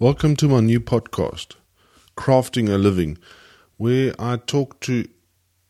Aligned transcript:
Welcome 0.00 0.34
to 0.36 0.48
my 0.48 0.58
new 0.58 0.80
podcast, 0.80 1.54
Crafting 2.16 2.68
a 2.68 2.76
Living, 2.76 3.16
where 3.76 4.12
I 4.18 4.38
talk 4.38 4.80
to 4.80 5.06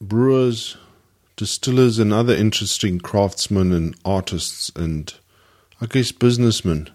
brewers, 0.00 0.78
distillers, 1.36 1.98
and 1.98 2.10
other 2.10 2.34
interesting 2.34 3.00
craftsmen 3.00 3.70
and 3.70 3.94
artists 4.02 4.72
and 4.74 5.12
I 5.78 5.84
guess 5.84 6.10
businessmen. 6.10 6.88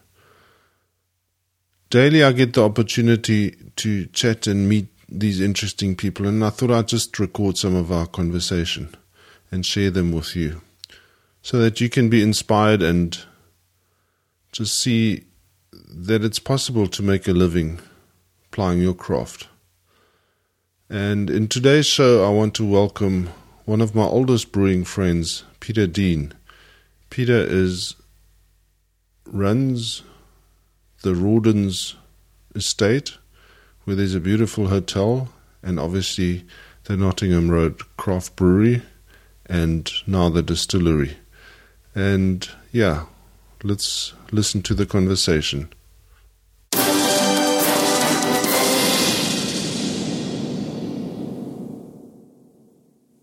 Daily, 1.91 2.23
I 2.23 2.31
get 2.31 2.53
the 2.53 2.63
opportunity 2.63 3.55
to 3.75 4.07
chat 4.07 4.47
and 4.47 4.67
meet 4.67 4.87
these 5.07 5.39
interesting 5.39 5.95
people, 5.95 6.25
and 6.25 6.43
I 6.43 6.49
thought 6.49 6.71
I'd 6.71 6.87
just 6.87 7.19
record 7.19 7.59
some 7.59 7.75
of 7.75 7.91
our 7.91 8.07
conversation 8.07 8.95
and 9.51 9.63
share 9.63 9.91
them 9.91 10.11
with 10.11 10.35
you 10.35 10.61
so 11.43 11.59
that 11.59 11.79
you 11.79 11.89
can 11.89 12.09
be 12.09 12.23
inspired 12.23 12.81
and 12.81 13.23
just 14.51 14.79
see 14.79 15.25
that 15.89 16.23
it's 16.23 16.39
possible 16.39 16.87
to 16.87 17.01
make 17.01 17.27
a 17.27 17.31
living 17.31 17.79
plying 18.51 18.79
your 18.79 18.93
craft. 18.93 19.47
And 20.89 21.29
in 21.29 21.47
today's 21.47 21.87
show, 21.87 22.25
I 22.25 22.29
want 22.29 22.53
to 22.55 22.65
welcome 22.65 23.29
one 23.65 23.81
of 23.81 23.95
my 23.95 24.03
oldest 24.03 24.51
brewing 24.51 24.85
friends, 24.85 25.43
Peter 25.59 25.87
Dean. 25.87 26.33
Peter 27.09 27.37
is 27.37 27.95
runs 29.25 30.03
the 31.01 31.15
Rawdons 31.15 31.95
estate, 32.55 33.17
where 33.83 33.95
there's 33.95 34.15
a 34.15 34.19
beautiful 34.19 34.67
hotel 34.67 35.29
and 35.61 35.79
obviously 35.79 36.45
the 36.85 36.97
Nottingham 36.97 37.49
Road 37.49 37.81
Craft 37.97 38.35
Brewery 38.35 38.81
and 39.45 39.91
now 40.07 40.29
the 40.29 40.41
distillery. 40.41 41.17
And 41.95 42.47
yeah, 42.71 43.05
let's 43.63 44.13
listen 44.31 44.61
to 44.63 44.73
the 44.73 44.85
conversation. 44.85 45.69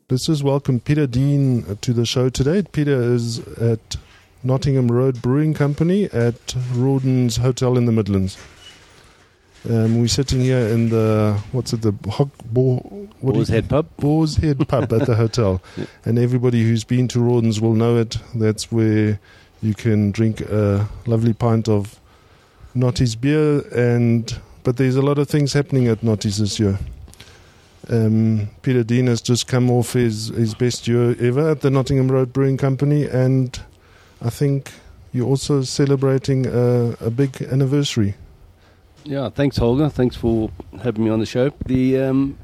Let's 0.09 0.27
just 0.27 0.45
welcome 0.45 0.79
Peter 0.79 1.09
Dean 1.09 1.79
to 1.81 1.93
the 1.93 2.07
show 2.07 2.29
today. 2.29 2.63
Peter 2.63 3.13
is 3.13 3.41
at 3.59 3.97
Nottingham 4.45 4.87
Road 4.87 5.21
Brewing 5.21 5.53
Company 5.53 6.05
at 6.05 6.55
Rawdon's 6.75 7.39
Hotel 7.39 7.77
in 7.77 7.87
the 7.87 7.93
Midlands. 7.93 8.39
Um, 9.69 10.01
we're 10.01 10.07
sitting 10.07 10.39
here 10.39 10.61
in 10.61 10.91
the 10.91 11.43
what's 11.51 11.73
it 11.73 11.83
the 11.83 11.93
Hog, 12.09 12.31
Bo, 12.45 12.77
what 13.19 13.33
Boar's 13.33 13.49
Head 13.49 13.69
Pub. 13.69 13.89
Boar's 13.97 14.37
Head 14.37 14.69
Pub 14.69 14.93
at 14.93 15.07
the 15.07 15.17
hotel, 15.25 15.61
and 16.05 16.21
everybody 16.21 16.63
who's 16.63 16.85
been 16.85 17.09
to 17.09 17.19
Rawdon's 17.19 17.61
will 17.61 17.75
know 17.75 17.97
it. 17.97 18.17
That's 18.33 18.71
where 18.71 19.19
you 19.61 19.75
can 19.75 20.13
drink 20.13 20.41
a 20.41 20.89
lovely 21.07 21.33
pint 21.33 21.69
of 21.69 21.99
Notties 22.77 23.21
beer, 23.21 23.67
and 23.75 24.41
but 24.63 24.77
there's 24.77 24.95
a 24.95 25.03
lot 25.03 25.19
of 25.19 25.29
things 25.29 25.53
happening 25.53 25.89
at 25.89 26.03
Notties 26.03 26.39
this 26.39 26.61
year. 26.61 26.79
Um, 27.89 28.51
Peter 28.63 28.83
Dean 28.83 29.07
has 29.07 29.21
just 29.21 29.47
come 29.47 29.71
off 29.71 29.93
his, 29.93 30.29
his 30.29 30.55
best 30.55 30.89
year 30.89 31.15
ever 31.21 31.51
at 31.51 31.61
the 31.61 31.71
Nottingham 31.71 32.11
Road 32.11 32.33
Brewing 32.33 32.57
Company, 32.57 33.05
and 33.05 33.59
I 34.21 34.31
think 34.31 34.73
you're 35.13 35.27
also 35.27 35.63
celebrating 35.63 36.47
a, 36.47 36.97
a 37.01 37.11
big 37.11 37.43
anniversary. 37.43 38.15
Yeah, 39.05 39.29
thanks, 39.31 39.57
Holger. 39.57 39.89
Thanks 39.89 40.17
for 40.17 40.51
having 40.83 41.05
me 41.05 41.11
on 41.11 41.21
the 41.21 41.27
show. 41.27 41.51
The 41.65 41.99
um, 41.99 42.39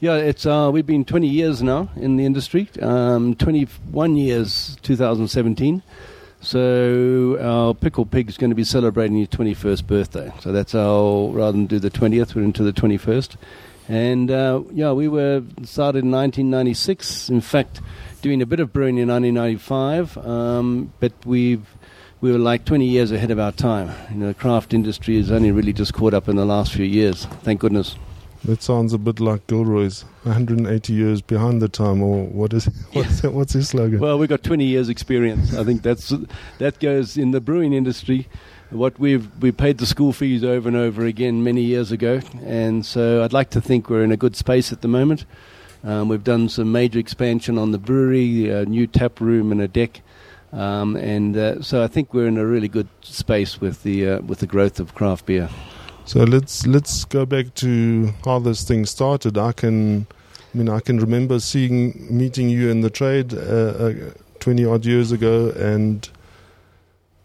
yeah, 0.00 0.16
it's 0.16 0.46
uh, 0.46 0.70
we've 0.72 0.86
been 0.86 1.04
20 1.04 1.26
years 1.26 1.62
now 1.62 1.90
in 1.96 2.16
the 2.16 2.24
industry. 2.24 2.68
Um, 2.80 3.34
21 3.34 4.16
years, 4.16 4.76
2017. 4.82 5.82
So 6.40 7.38
our 7.40 7.74
pickle 7.74 8.06
pig 8.06 8.28
is 8.28 8.36
going 8.36 8.50
to 8.50 8.56
be 8.56 8.64
celebrating 8.64 9.16
his 9.18 9.28
21st 9.28 9.86
birthday. 9.86 10.32
So 10.40 10.52
that's 10.52 10.74
our 10.74 11.30
rather 11.30 11.52
than 11.52 11.66
do 11.66 11.78
the 11.78 11.90
20th, 11.90 12.34
we're 12.34 12.42
into 12.42 12.62
the 12.62 12.72
21st. 12.72 13.36
And 13.88 14.30
uh, 14.30 14.62
yeah, 14.72 14.92
we 14.92 15.08
were 15.08 15.42
started 15.64 16.04
in 16.04 16.10
1996. 16.10 17.30
In 17.30 17.40
fact, 17.40 17.80
doing 18.20 18.42
a 18.42 18.46
bit 18.46 18.60
of 18.60 18.72
brewing 18.72 18.98
in 18.98 19.08
1995, 19.08 20.18
um, 20.26 20.92
but 21.00 21.12
we've 21.24 21.66
we 22.20 22.32
were 22.32 22.38
like 22.38 22.64
20 22.64 22.86
years 22.86 23.12
ahead 23.12 23.30
of 23.30 23.38
our 23.38 23.52
time. 23.52 23.90
You 24.10 24.16
know, 24.16 24.26
the 24.28 24.34
craft 24.34 24.72
industry 24.74 25.16
has 25.18 25.30
only 25.30 25.52
really 25.52 25.72
just 25.72 25.92
caught 25.92 26.14
up 26.14 26.28
in 26.28 26.36
the 26.36 26.46
last 26.46 26.72
few 26.72 26.84
years. 26.84 27.26
Thank 27.42 27.60
goodness. 27.60 27.96
That 28.44 28.62
sounds 28.62 28.92
a 28.92 28.98
bit 28.98 29.18
like 29.18 29.46
Gilroy's, 29.48 30.04
180 30.22 30.92
years 30.92 31.20
behind 31.20 31.60
the 31.60 31.68
time, 31.68 32.02
or 32.02 32.24
what 32.26 32.52
is 32.52 32.66
what's, 32.92 33.22
yeah. 33.22 33.30
what's 33.30 33.52
his 33.52 33.68
slogan? 33.68 33.98
Well, 34.00 34.18
we've 34.18 34.28
got 34.28 34.42
20 34.42 34.64
years 34.64 34.88
experience. 34.88 35.54
I 35.54 35.64
think 35.64 35.82
that's 35.82 36.12
that 36.58 36.78
goes 36.80 37.16
in 37.16 37.32
the 37.32 37.40
brewing 37.40 37.72
industry 37.72 38.28
what 38.70 38.98
we've 38.98 39.28
we 39.40 39.52
paid 39.52 39.78
the 39.78 39.86
school 39.86 40.12
fees 40.12 40.42
over 40.42 40.68
and 40.68 40.76
over 40.76 41.04
again 41.04 41.44
many 41.44 41.62
years 41.62 41.92
ago, 41.92 42.20
and 42.44 42.84
so 42.84 43.22
I'd 43.22 43.32
like 43.32 43.50
to 43.50 43.60
think 43.60 43.88
we're 43.88 44.02
in 44.02 44.12
a 44.12 44.16
good 44.16 44.36
space 44.36 44.72
at 44.72 44.80
the 44.80 44.88
moment. 44.88 45.24
Um, 45.84 46.08
we've 46.08 46.24
done 46.24 46.48
some 46.48 46.72
major 46.72 46.98
expansion 46.98 47.58
on 47.58 47.70
the 47.70 47.78
brewery, 47.78 48.50
a 48.50 48.64
new 48.64 48.86
tap 48.86 49.20
room 49.20 49.52
and 49.52 49.60
a 49.60 49.68
deck, 49.68 50.00
um, 50.52 50.96
and 50.96 51.36
uh, 51.36 51.62
so 51.62 51.82
I 51.82 51.86
think 51.86 52.12
we're 52.12 52.26
in 52.26 52.38
a 52.38 52.46
really 52.46 52.68
good 52.68 52.88
space 53.02 53.60
with 53.60 53.82
the 53.82 54.08
uh, 54.08 54.20
with 54.20 54.40
the 54.40 54.46
growth 54.46 54.80
of 54.80 54.94
craft 54.94 55.26
beer. 55.26 55.48
So 56.04 56.20
let's 56.20 56.66
let's 56.66 57.04
go 57.04 57.26
back 57.26 57.54
to 57.54 58.12
how 58.24 58.38
this 58.40 58.64
thing 58.64 58.86
started. 58.86 59.38
I 59.38 59.52
can, 59.52 60.06
I 60.54 60.58
mean, 60.58 60.68
I 60.68 60.80
can 60.80 60.98
remember 60.98 61.40
seeing 61.40 62.06
meeting 62.10 62.48
you 62.48 62.70
in 62.70 62.80
the 62.80 62.90
trade 62.90 63.34
uh, 63.34 63.38
uh 63.38 63.92
twenty 64.40 64.64
odd 64.64 64.86
years 64.86 65.12
ago, 65.12 65.50
and 65.50 66.08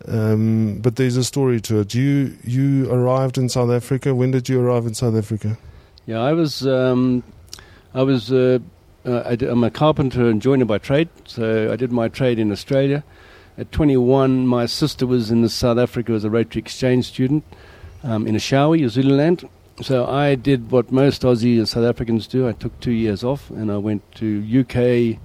um, 0.08 0.80
but 0.82 0.96
there's 0.96 1.18
a 1.18 1.24
story 1.24 1.62
to 1.62 1.80
it. 1.80 1.94
You 1.94 2.38
you 2.44 2.92
arrived 2.92 3.38
in 3.38 3.50
South 3.50 3.70
Africa. 3.70 4.14
When 4.16 4.32
did 4.32 4.50
you 4.50 4.60
arrive 4.60 4.86
in 4.86 4.94
South 4.94 5.16
Africa? 5.16 5.58
Yeah, 6.06 6.20
I 6.22 6.34
was 6.34 6.66
um, 6.66 7.24
I 7.94 8.04
was 8.04 8.32
uh, 8.32 8.60
uh, 9.06 9.24
I 9.26 9.38
am 9.46 9.64
a 9.64 9.72
carpenter 9.72 10.30
and 10.30 10.42
joiner 10.42 10.66
by 10.66 10.78
trade. 10.78 11.10
So 11.26 11.72
I 11.72 11.76
did 11.76 11.92
my 11.92 12.08
trade 12.08 12.40
in 12.40 12.52
Australia. 12.52 13.04
At 13.58 13.72
21, 13.72 14.48
my 14.48 14.66
sister 14.66 15.06
was 15.06 15.30
in 15.30 15.48
South 15.50 15.78
Africa 15.78 16.14
as 16.14 16.24
a 16.24 16.30
Rotary 16.30 16.62
Exchange 16.62 17.06
student 17.06 17.44
um, 18.04 18.26
in 18.26 18.36
Eshowe, 18.36 18.88
Zululand. 18.90 19.48
So 19.82 20.06
I 20.06 20.36
did 20.36 20.72
what 20.72 20.92
most 20.92 21.24
Aussie 21.24 21.58
and 21.58 21.68
South 21.68 21.86
Africans 21.86 22.28
do. 22.28 22.48
I 22.48 22.54
took 22.54 22.80
two 22.80 22.92
years 22.92 23.24
off 23.24 23.50
and 23.50 23.72
I 23.72 23.78
went 23.78 24.10
to 24.16 24.42
UK 24.62 25.20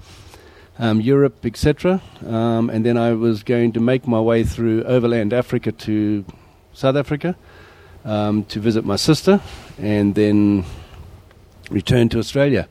um, 0.78 1.00
Europe, 1.00 1.44
etc. 1.44 2.00
Um, 2.26 2.70
and 2.70 2.84
then 2.84 2.97
I 2.97 3.12
was 3.12 3.42
going 3.42 3.72
to 3.72 3.81
make 3.81 4.06
my 4.06 4.20
way 4.20 4.44
through 4.44 4.84
overland 4.84 5.32
Africa 5.32 5.72
to 5.72 6.25
South 6.72 6.97
Africa 6.97 7.37
um, 8.04 8.44
to 8.44 8.60
visit 8.60 8.84
my 8.84 8.97
sister, 8.97 9.41
and 9.78 10.14
then 10.14 10.64
return 11.70 12.09
to 12.10 12.19
Australia. 12.19 12.69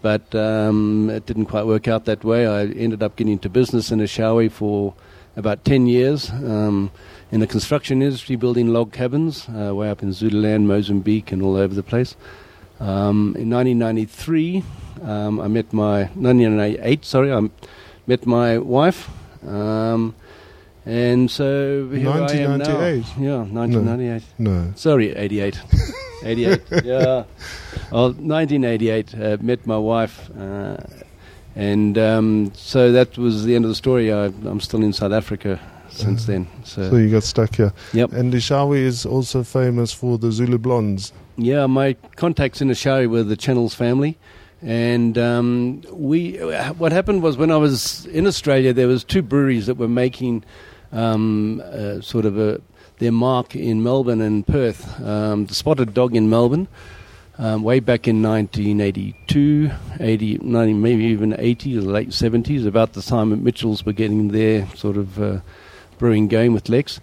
But 0.00 0.32
um, 0.34 1.10
it 1.10 1.26
didn't 1.26 1.46
quite 1.46 1.66
work 1.66 1.88
out 1.88 2.04
that 2.04 2.22
way. 2.22 2.46
I 2.46 2.66
ended 2.66 3.02
up 3.02 3.16
getting 3.16 3.32
into 3.32 3.48
business 3.48 3.90
in 3.90 3.98
Eshowe 3.98 4.50
for 4.50 4.94
about 5.36 5.64
10 5.64 5.86
years 5.86 6.30
um, 6.30 6.90
in 7.30 7.40
the 7.40 7.46
construction 7.46 8.02
industry, 8.02 8.36
building 8.36 8.68
log 8.68 8.92
cabins 8.92 9.48
uh, 9.48 9.74
way 9.74 9.90
up 9.90 10.02
in 10.02 10.12
Zululand, 10.12 10.68
Mozambique, 10.68 11.32
and 11.32 11.42
all 11.42 11.56
over 11.56 11.74
the 11.74 11.82
place. 11.82 12.16
Um, 12.80 13.34
in 13.36 13.50
1993, 13.50 14.62
um, 15.02 15.40
I 15.40 15.48
met 15.48 15.72
my 15.72 16.04
1998. 16.14 17.04
Sorry, 17.04 17.32
I 17.32 17.48
met 18.06 18.26
my 18.26 18.58
wife, 18.58 19.08
um, 19.46 20.14
and 20.84 21.30
so 21.30 21.88
here 21.90 22.08
I 22.10 22.32
am 22.32 22.58
now. 22.58 22.80
Yeah, 23.18 23.44
1998. 23.44 24.22
No, 24.38 24.50
no. 24.50 24.72
sorry, 24.74 25.14
88. 25.14 25.60
88. 26.24 26.62
yeah, 26.84 27.24
well, 27.92 28.12
1988. 28.12 29.14
Uh, 29.14 29.36
met 29.40 29.66
my 29.66 29.78
wife. 29.78 30.30
Uh, 30.36 30.76
and 31.54 31.98
um, 31.98 32.52
so 32.54 32.92
that 32.92 33.18
was 33.18 33.44
the 33.44 33.56
end 33.56 33.64
of 33.64 33.68
the 33.68 33.74
story. 33.74 34.12
I, 34.12 34.26
am 34.26 34.60
still 34.60 34.82
in 34.82 34.92
South 34.92 35.12
Africa 35.12 35.60
since 35.90 36.26
then. 36.26 36.46
So. 36.64 36.90
so. 36.90 36.96
you 36.96 37.10
got 37.10 37.24
stuck 37.24 37.56
here. 37.56 37.72
Yep. 37.92 38.12
And 38.12 38.32
Eshowe 38.32 38.76
is 38.76 39.04
also 39.04 39.42
famous 39.42 39.92
for 39.92 40.18
the 40.18 40.30
Zulu 40.30 40.58
blondes. 40.58 41.12
Yeah, 41.36 41.66
my 41.66 41.94
contacts 42.16 42.60
in 42.60 42.68
Eshowe 42.68 43.08
were 43.08 43.22
the 43.22 43.36
Channels 43.36 43.74
family. 43.74 44.16
And 44.62 45.16
um, 45.16 45.82
we, 45.90 46.36
what 46.78 46.90
happened 46.90 47.22
was 47.22 47.36
when 47.36 47.50
I 47.50 47.56
was 47.56 48.06
in 48.06 48.26
Australia, 48.26 48.72
there 48.72 48.88
was 48.88 49.04
two 49.04 49.22
breweries 49.22 49.66
that 49.66 49.76
were 49.76 49.88
making 49.88 50.44
um, 50.90 51.62
uh, 51.64 52.00
sort 52.00 52.24
of 52.24 52.38
a, 52.38 52.60
their 52.98 53.12
mark 53.12 53.54
in 53.54 53.82
Melbourne 53.82 54.20
and 54.20 54.46
Perth. 54.46 55.00
Um, 55.00 55.46
the 55.46 55.54
Spotted 55.54 55.94
Dog 55.94 56.16
in 56.16 56.28
Melbourne, 56.28 56.66
um, 57.38 57.62
way 57.62 57.78
back 57.78 58.08
in 58.08 58.20
1982, 58.20 59.70
80, 60.00 60.38
90, 60.38 60.72
maybe 60.74 61.04
even 61.04 61.32
80s, 61.34 61.86
late 61.86 62.08
70s, 62.08 62.66
about 62.66 62.94
the 62.94 63.02
time 63.02 63.30
that 63.30 63.40
Mitchell's 63.40 63.86
were 63.86 63.92
getting 63.92 64.28
their 64.28 64.68
sort 64.74 64.96
of 64.96 65.22
uh, 65.22 65.40
brewing 65.98 66.26
going 66.26 66.52
with 66.52 66.68
Lex. 66.68 67.00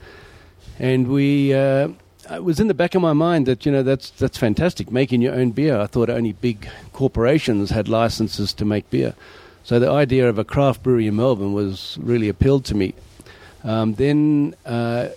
And 0.77 1.07
we 1.07 1.53
uh, 1.53 1.89
it 2.31 2.43
was 2.43 2.59
in 2.59 2.67
the 2.67 2.73
back 2.73 2.95
of 2.95 3.01
my 3.01 3.13
mind 3.13 3.45
that 3.45 3.65
you 3.65 3.71
know 3.71 3.83
that's 3.83 4.09
that's 4.11 4.37
fantastic 4.37 4.91
making 4.91 5.21
your 5.21 5.33
own 5.33 5.51
beer. 5.51 5.79
I 5.79 5.87
thought 5.87 6.09
only 6.09 6.33
big 6.33 6.67
corporations 6.93 7.69
had 7.69 7.87
licenses 7.87 8.53
to 8.53 8.65
make 8.65 8.89
beer, 8.89 9.15
so 9.63 9.79
the 9.79 9.89
idea 9.89 10.27
of 10.29 10.37
a 10.37 10.43
craft 10.43 10.83
brewery 10.83 11.07
in 11.07 11.15
Melbourne 11.15 11.53
was 11.53 11.97
really 12.01 12.29
appealed 12.29 12.65
to 12.65 12.75
me. 12.75 12.93
Um, 13.63 13.95
then 13.95 14.55
uh, 14.65 15.09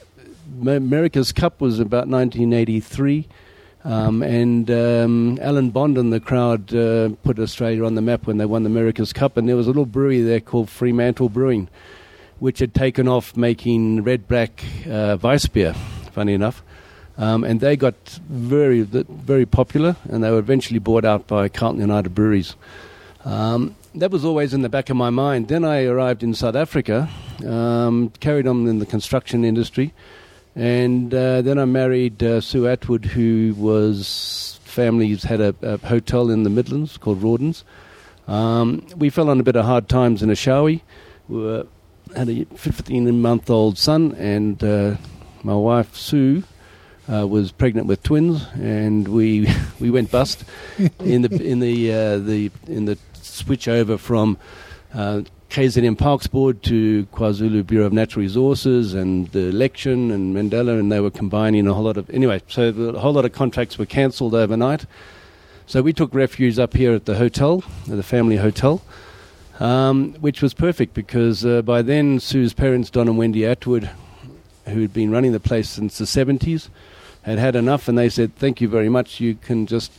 America's 0.60 1.32
Cup 1.32 1.60
was 1.60 1.78
about 1.78 2.08
1983. 2.08 3.28
Um, 3.84 4.22
and 4.22 4.70
um, 4.70 5.38
Alan 5.40 5.70
Bond 5.70 5.96
and 5.96 6.12
the 6.12 6.20
crowd 6.20 6.74
uh, 6.74 7.10
put 7.22 7.38
Australia 7.38 7.84
on 7.84 7.94
the 7.94 8.02
map 8.02 8.26
when 8.26 8.36
they 8.36 8.44
won 8.44 8.64
the 8.64 8.70
America's 8.70 9.12
Cup, 9.12 9.36
and 9.36 9.48
there 9.48 9.56
was 9.56 9.66
a 9.66 9.70
little 9.70 9.86
brewery 9.86 10.20
there 10.20 10.40
called 10.40 10.68
Fremantle 10.68 11.28
Brewing, 11.28 11.68
which 12.38 12.58
had 12.58 12.74
taken 12.74 13.06
off 13.06 13.36
making 13.36 14.02
Redback 14.04 14.50
uh, 14.90 15.16
Weiss 15.22 15.46
beer, 15.46 15.74
funny 16.12 16.34
enough. 16.34 16.62
Um, 17.18 17.42
and 17.42 17.60
they 17.60 17.76
got 17.76 17.96
very, 18.28 18.82
very 18.82 19.44
popular, 19.44 19.96
and 20.08 20.22
they 20.22 20.30
were 20.30 20.38
eventually 20.38 20.78
bought 20.78 21.04
out 21.04 21.26
by 21.26 21.48
Carlton 21.48 21.80
United 21.80 22.14
Breweries. 22.14 22.54
Um, 23.24 23.74
that 23.96 24.12
was 24.12 24.24
always 24.24 24.54
in 24.54 24.62
the 24.62 24.68
back 24.68 24.88
of 24.88 24.96
my 24.96 25.10
mind. 25.10 25.48
Then 25.48 25.64
I 25.64 25.84
arrived 25.84 26.22
in 26.22 26.32
South 26.32 26.54
Africa, 26.54 27.08
um, 27.44 28.12
carried 28.20 28.46
on 28.46 28.68
in 28.68 28.78
the 28.78 28.86
construction 28.86 29.44
industry, 29.44 29.92
and 30.54 31.12
uh, 31.12 31.42
then 31.42 31.58
I 31.58 31.64
married 31.64 32.22
uh, 32.22 32.40
Sue 32.40 32.68
Atwood, 32.68 33.04
who 33.04 33.54
was 33.58 34.60
families 34.62 35.24
had 35.24 35.40
a, 35.40 35.54
a, 35.62 35.78
hotel 35.78 36.30
in 36.30 36.44
the 36.44 36.50
Midlands 36.50 36.98
called 36.98 37.20
Rawdon's. 37.20 37.64
Um, 38.28 38.86
we 38.96 39.10
fell 39.10 39.28
on 39.28 39.40
a 39.40 39.42
bit 39.42 39.56
of 39.56 39.64
hard 39.64 39.88
times 39.88 40.22
in 40.22 40.28
Eshowe. 40.28 40.80
We 41.28 41.36
were, 41.36 41.66
had 42.14 42.28
a 42.28 42.44
15 42.44 43.20
month 43.20 43.50
old 43.50 43.76
son, 43.76 44.14
and 44.14 44.62
uh, 44.62 44.96
my 45.42 45.54
wife 45.54 45.96
Sue 45.96 46.44
uh, 47.12 47.26
was 47.26 47.52
pregnant 47.52 47.86
with 47.86 48.02
twins, 48.02 48.46
and 48.54 49.08
we 49.08 49.48
we 49.80 49.90
went 49.90 50.10
bust 50.10 50.44
in 51.00 51.22
the 51.22 51.42
in 51.42 51.60
the 51.60 51.92
uh, 51.92 52.18
the 52.18 52.50
in 52.66 52.84
the 52.84 52.98
switch 53.14 53.68
over 53.68 53.96
from 53.96 54.36
uh, 54.94 55.22
KZN 55.50 55.96
Parks 55.96 56.26
Board 56.26 56.62
to 56.64 57.06
KwaZulu 57.06 57.66
Bureau 57.66 57.86
of 57.86 57.92
Natural 57.92 58.22
Resources 58.22 58.94
and 58.94 59.28
the 59.28 59.48
election 59.48 60.10
and 60.10 60.36
Mandela, 60.36 60.78
and 60.78 60.92
they 60.92 61.00
were 61.00 61.10
combining 61.10 61.66
a 61.66 61.74
whole 61.74 61.84
lot 61.84 61.96
of 61.96 62.08
anyway. 62.10 62.42
So 62.48 62.68
a 62.68 62.98
whole 62.98 63.12
lot 63.12 63.24
of 63.24 63.32
contracts 63.32 63.78
were 63.78 63.86
cancelled 63.86 64.34
overnight. 64.34 64.84
So 65.66 65.82
we 65.82 65.92
took 65.92 66.14
refuge 66.14 66.58
up 66.58 66.74
here 66.74 66.92
at 66.92 67.04
the 67.04 67.16
hotel, 67.16 67.62
the 67.86 68.02
family 68.02 68.36
hotel. 68.36 68.82
Um, 69.60 70.12
which 70.20 70.40
was 70.40 70.54
perfect 70.54 70.94
because 70.94 71.44
uh, 71.44 71.62
by 71.62 71.82
then 71.82 72.20
Sue's 72.20 72.52
parents, 72.52 72.90
Don 72.90 73.08
and 73.08 73.18
Wendy 73.18 73.44
Atwood, 73.44 73.90
who 74.66 74.82
had 74.82 74.92
been 74.92 75.10
running 75.10 75.32
the 75.32 75.40
place 75.40 75.68
since 75.68 75.98
the 75.98 76.04
70s, 76.04 76.68
had 77.30 77.38
had 77.38 77.56
enough, 77.56 77.88
and 77.88 77.98
they 77.98 78.08
said, 78.08 78.34
"Thank 78.36 78.60
you 78.60 78.68
very 78.68 78.88
much. 78.88 79.20
You 79.20 79.34
can 79.34 79.66
just 79.66 79.92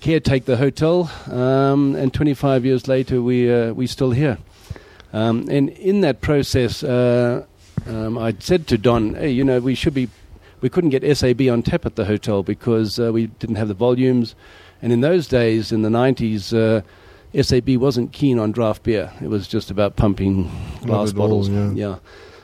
caretake 0.00 0.44
the 0.44 0.56
hotel." 0.56 1.10
Um, 1.30 1.94
and 1.96 2.12
25 2.12 2.64
years 2.64 2.88
later, 2.88 3.22
we 3.22 3.52
uh, 3.52 3.72
we 3.72 3.86
still 3.86 4.10
here. 4.10 4.38
Um, 5.12 5.46
and 5.48 5.68
in 5.70 6.00
that 6.00 6.20
process, 6.20 6.82
uh, 6.82 7.44
um, 7.86 8.18
I 8.18 8.34
said 8.38 8.66
to 8.68 8.78
Don, 8.78 9.14
"Hey, 9.14 9.30
you 9.30 9.44
know, 9.44 9.60
we 9.60 9.74
should 9.74 9.94
be." 9.94 10.08
We 10.60 10.70
couldn't 10.70 10.90
get 10.90 11.04
SAB 11.14 11.42
on 11.42 11.62
tap 11.62 11.84
at 11.84 11.96
the 11.96 12.06
hotel 12.06 12.42
because 12.42 12.98
uh, 12.98 13.12
we 13.12 13.26
didn't 13.26 13.56
have 13.56 13.68
the 13.68 13.74
volumes, 13.74 14.34
and 14.80 14.94
in 14.94 15.02
those 15.02 15.28
days, 15.28 15.72
in 15.72 15.82
the 15.82 15.90
90s. 15.90 16.54
Uh, 16.56 16.80
SAB 17.42 17.70
wasn't 17.70 18.12
keen 18.12 18.38
on 18.38 18.52
draft 18.52 18.84
beer. 18.84 19.12
It 19.20 19.28
was 19.28 19.48
just 19.48 19.70
about 19.70 19.96
pumping 19.96 20.50
glass 20.82 21.12
bottles. 21.12 21.48
All, 21.48 21.54
yeah. 21.54 21.70
yeah. 21.72 21.98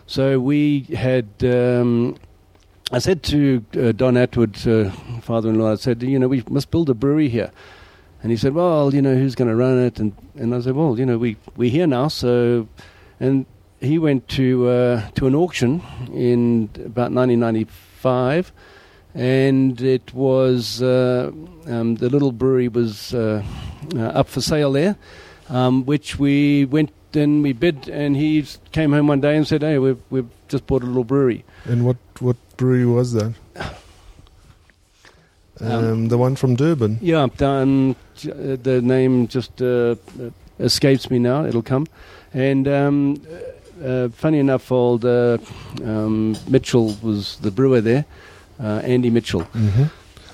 So 0.07 0.41
we 0.41 0.81
had 0.81 1.29
um, 1.45 2.17
I 2.93 2.99
said 2.99 3.23
to 3.25 3.65
uh, 3.79 3.93
Don 3.93 4.17
Atwood, 4.17 4.67
uh, 4.67 4.91
father-in-law, 5.21 5.73
I 5.73 5.75
said, 5.77 6.03
you 6.03 6.19
know, 6.19 6.27
we 6.27 6.43
must 6.51 6.73
build 6.73 6.91
a 6.91 6.95
brewery 6.95 7.29
here. 7.29 7.53
And 8.21 8.33
he 8.33 8.37
said, 8.37 8.53
well, 8.53 8.93
you 8.93 9.01
know, 9.01 9.15
who's 9.15 9.37
going 9.37 9.49
to 9.49 9.55
run 9.55 9.79
it? 9.79 10.01
And, 10.01 10.13
and 10.35 10.53
I 10.53 10.61
said, 10.61 10.75
well, 10.75 10.99
you 10.99 11.07
know, 11.07 11.17
we, 11.17 11.37
we're 11.57 11.71
here 11.71 11.87
now. 11.87 12.09
So, 12.09 12.67
and 13.21 13.47
he 13.81 14.01
went 14.01 14.27
to, 14.31 14.69
uh, 14.69 15.11
to 15.11 15.29
an 15.29 15.37
auction 15.37 15.83
in 16.13 16.69
about 16.85 17.13
1995. 17.13 18.53
And 19.15 19.81
it 19.81 20.13
was, 20.13 20.83
uh, 20.83 21.31
um, 21.67 21.95
the 21.95 22.11
little 22.11 22.33
brewery 22.33 22.67
was 22.67 23.15
uh, 23.15 23.45
uh, 23.95 24.01
up 24.01 24.29
for 24.29 24.41
sale 24.41 24.73
there, 24.73 24.97
um, 25.49 25.87
which 25.87 26.19
we 26.19 26.65
went 26.65 26.91
and 27.15 27.43
we 27.45 27.53
bid. 27.53 27.89
And 27.89 28.17
he 28.17 28.45
came 28.73 28.93
home 28.93 29.07
one 29.07 29.21
day 29.21 29.37
and 29.37 29.47
said, 29.47 29.63
hey, 29.63 29.79
we've, 29.79 30.03
we've 30.11 30.29
just 30.49 30.67
bought 30.67 30.83
a 30.83 30.87
little 30.87 31.05
brewery. 31.05 31.45
And 31.65 31.87
what, 31.87 31.97
what 32.19 32.37
brewery 32.61 32.85
was 32.85 33.15
that? 33.15 33.33
Um, 35.61 35.73
um, 35.73 36.09
the 36.09 36.19
one 36.19 36.37
from 36.37 36.57
Durban. 36.57 36.99
Yeah, 37.01 37.27
um, 37.41 37.97
the 38.23 38.81
name 38.83 39.29
just 39.29 39.63
uh, 39.63 39.97
escapes 40.59 41.11
me 41.11 41.19
now. 41.19 41.47
It'll 41.47 41.63
come. 41.63 41.87
And 42.35 42.69
um, 42.69 43.23
uh, 43.83 44.09
funny 44.11 44.39
enough, 44.39 44.71
old 44.71 45.05
uh, 45.07 45.39
um, 45.83 46.37
Mitchell 46.49 46.97
was 47.03 47.37
the 47.39 47.51
brewer 47.51 47.81
there, 47.81 48.05
uh, 48.63 48.81
Andy 48.85 49.11
Mitchell. 49.11 49.43
Mm-hmm. 49.55 49.85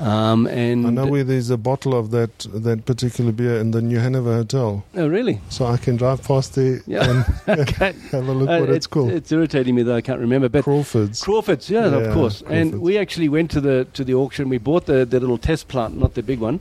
Um, 0.01 0.47
and 0.47 0.87
I 0.87 0.91
know 0.91 1.07
where 1.07 1.25
there's 1.25 1.51
a 1.51 1.57
bottle 1.57 1.95
of 1.95 2.11
that 2.11 2.39
that 2.53 2.85
particular 2.85 3.33
beer 3.33 3.59
in 3.59 3.71
the 3.71 3.81
New 3.81 3.99
Hanover 3.99 4.35
Hotel. 4.35 4.85
Oh, 4.95 5.09
really? 5.09 5.41
So 5.49 5.67
I 5.67 5.77
can 5.77 5.97
drive 5.97 6.23
past 6.23 6.55
there 6.55 6.81
yeah. 6.87 7.09
and 7.09 7.25
okay. 7.61 7.93
have 8.11 8.29
a 8.29 8.33
look 8.33 8.49
uh, 8.49 8.59
what 8.59 8.69
it's, 8.69 8.77
it's 8.77 8.87
called. 8.87 9.11
It's 9.11 9.33
irritating 9.33 9.75
me 9.75 9.83
that 9.85 9.95
I 9.95 10.01
can't 10.01 10.21
remember. 10.21 10.49
But 10.49 10.65
Crawford's. 10.65 11.23
Crawford's, 11.23 11.71
yeah, 11.71 11.89
yeah 11.89 11.97
of 11.97 12.15
course. 12.15 12.43
Crawford's. 12.43 12.73
And 12.73 12.81
we 12.81 12.99
actually 12.99 13.29
went 13.29 13.51
to 13.53 13.61
the 13.61 13.87
to 13.95 14.05
the 14.05 14.15
auction. 14.15 14.49
We 14.49 14.59
bought 14.59 14.87
the, 14.87 15.05
the 15.05 15.21
little 15.21 15.39
test 15.39 15.69
plant, 15.69 15.99
not 15.99 16.15
the 16.15 16.23
big 16.23 16.41
one. 16.41 16.61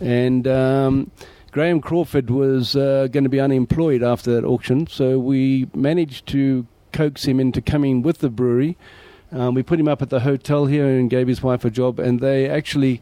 And 0.00 0.48
um, 0.48 1.10
Graham 1.52 1.80
Crawford 1.80 2.30
was 2.30 2.74
uh, 2.74 3.08
going 3.12 3.24
to 3.24 3.30
be 3.30 3.38
unemployed 3.38 4.02
after 4.02 4.32
that 4.34 4.44
auction, 4.44 4.86
so 4.88 5.18
we 5.18 5.68
managed 5.74 6.26
to 6.28 6.66
coax 6.92 7.24
him 7.24 7.38
into 7.38 7.62
coming 7.62 8.02
with 8.02 8.18
the 8.18 8.28
brewery 8.28 8.76
um, 9.32 9.54
we 9.54 9.62
put 9.62 9.80
him 9.80 9.88
up 9.88 10.02
at 10.02 10.10
the 10.10 10.20
hotel 10.20 10.66
here 10.66 10.86
and 10.86 11.08
gave 11.08 11.26
his 11.26 11.42
wife 11.42 11.64
a 11.64 11.70
job, 11.70 11.98
and 11.98 12.20
they 12.20 12.48
actually 12.48 13.00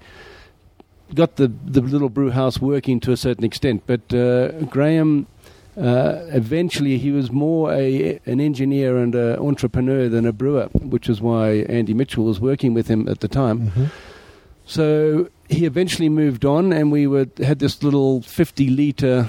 got 1.15 1.37
the, 1.37 1.49
the 1.65 1.81
little 1.81 2.09
brew 2.09 2.31
house 2.31 2.61
working 2.61 3.00
to 3.00 3.12
a 3.12 3.17
certain 3.17 3.44
extent. 3.44 3.82
But 3.87 4.12
uh, 4.15 4.53
Graham, 4.65 5.27
uh, 5.77 6.21
eventually, 6.29 6.99
he 6.99 7.11
was 7.11 7.31
more 7.31 7.73
a, 7.73 8.21
an 8.27 8.41
engineer 8.41 8.97
and 8.97 9.15
an 9.15 9.38
entrepreneur 9.38 10.09
than 10.09 10.27
a 10.27 10.32
brewer, 10.32 10.69
which 10.73 11.09
is 11.09 11.21
why 11.21 11.65
Andy 11.69 11.94
Mitchell 11.94 12.25
was 12.25 12.41
working 12.41 12.75
with 12.75 12.88
him 12.88 13.09
at 13.09 13.21
the 13.21 13.29
time. 13.29 13.69
Mm-hmm. 13.69 13.85
So 14.67 15.29
he 15.49 15.65
eventually 15.65 16.09
moved 16.09 16.44
on, 16.44 16.73
and 16.73 16.93
we 16.93 17.06
were, 17.06 17.26
had 17.38 17.59
this 17.59 17.83
little 17.83 18.23
50 18.23 18.71
litre 18.71 19.26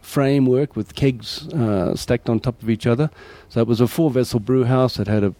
framework 0.00 0.76
with 0.76 0.94
kegs 0.94 1.48
uh, 1.48 1.94
stacked 1.94 2.30
on 2.30 2.40
top 2.40 2.62
of 2.62 2.70
each 2.70 2.86
other. 2.86 3.10
So 3.50 3.60
it 3.60 3.66
was 3.66 3.80
a 3.80 3.88
four 3.88 4.10
vessel 4.10 4.40
brew 4.40 4.64
house. 4.64 4.98
It 4.98 5.08
had 5.08 5.24
a 5.24 5.34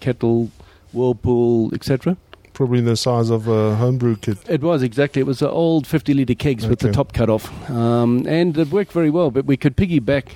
kettle, 0.00 0.50
whirlpool, 0.92 1.74
etc. 1.74 2.16
Probably 2.52 2.80
the 2.80 2.96
size 2.96 3.30
of 3.30 3.48
a 3.48 3.76
homebrew 3.76 4.16
kit. 4.16 4.38
It 4.48 4.60
was 4.60 4.82
exactly. 4.82 5.20
It 5.20 5.26
was 5.26 5.40
an 5.40 5.48
old 5.48 5.86
50 5.86 6.14
litre 6.14 6.34
kegs 6.34 6.64
okay. 6.64 6.70
with 6.70 6.80
the 6.80 6.92
top 6.92 7.12
cut 7.12 7.30
off, 7.30 7.70
um, 7.70 8.26
and 8.26 8.56
it 8.56 8.68
worked 8.68 8.92
very 8.92 9.10
well. 9.10 9.30
But 9.30 9.46
we 9.46 9.56
could 9.56 9.76
piggyback, 9.76 10.34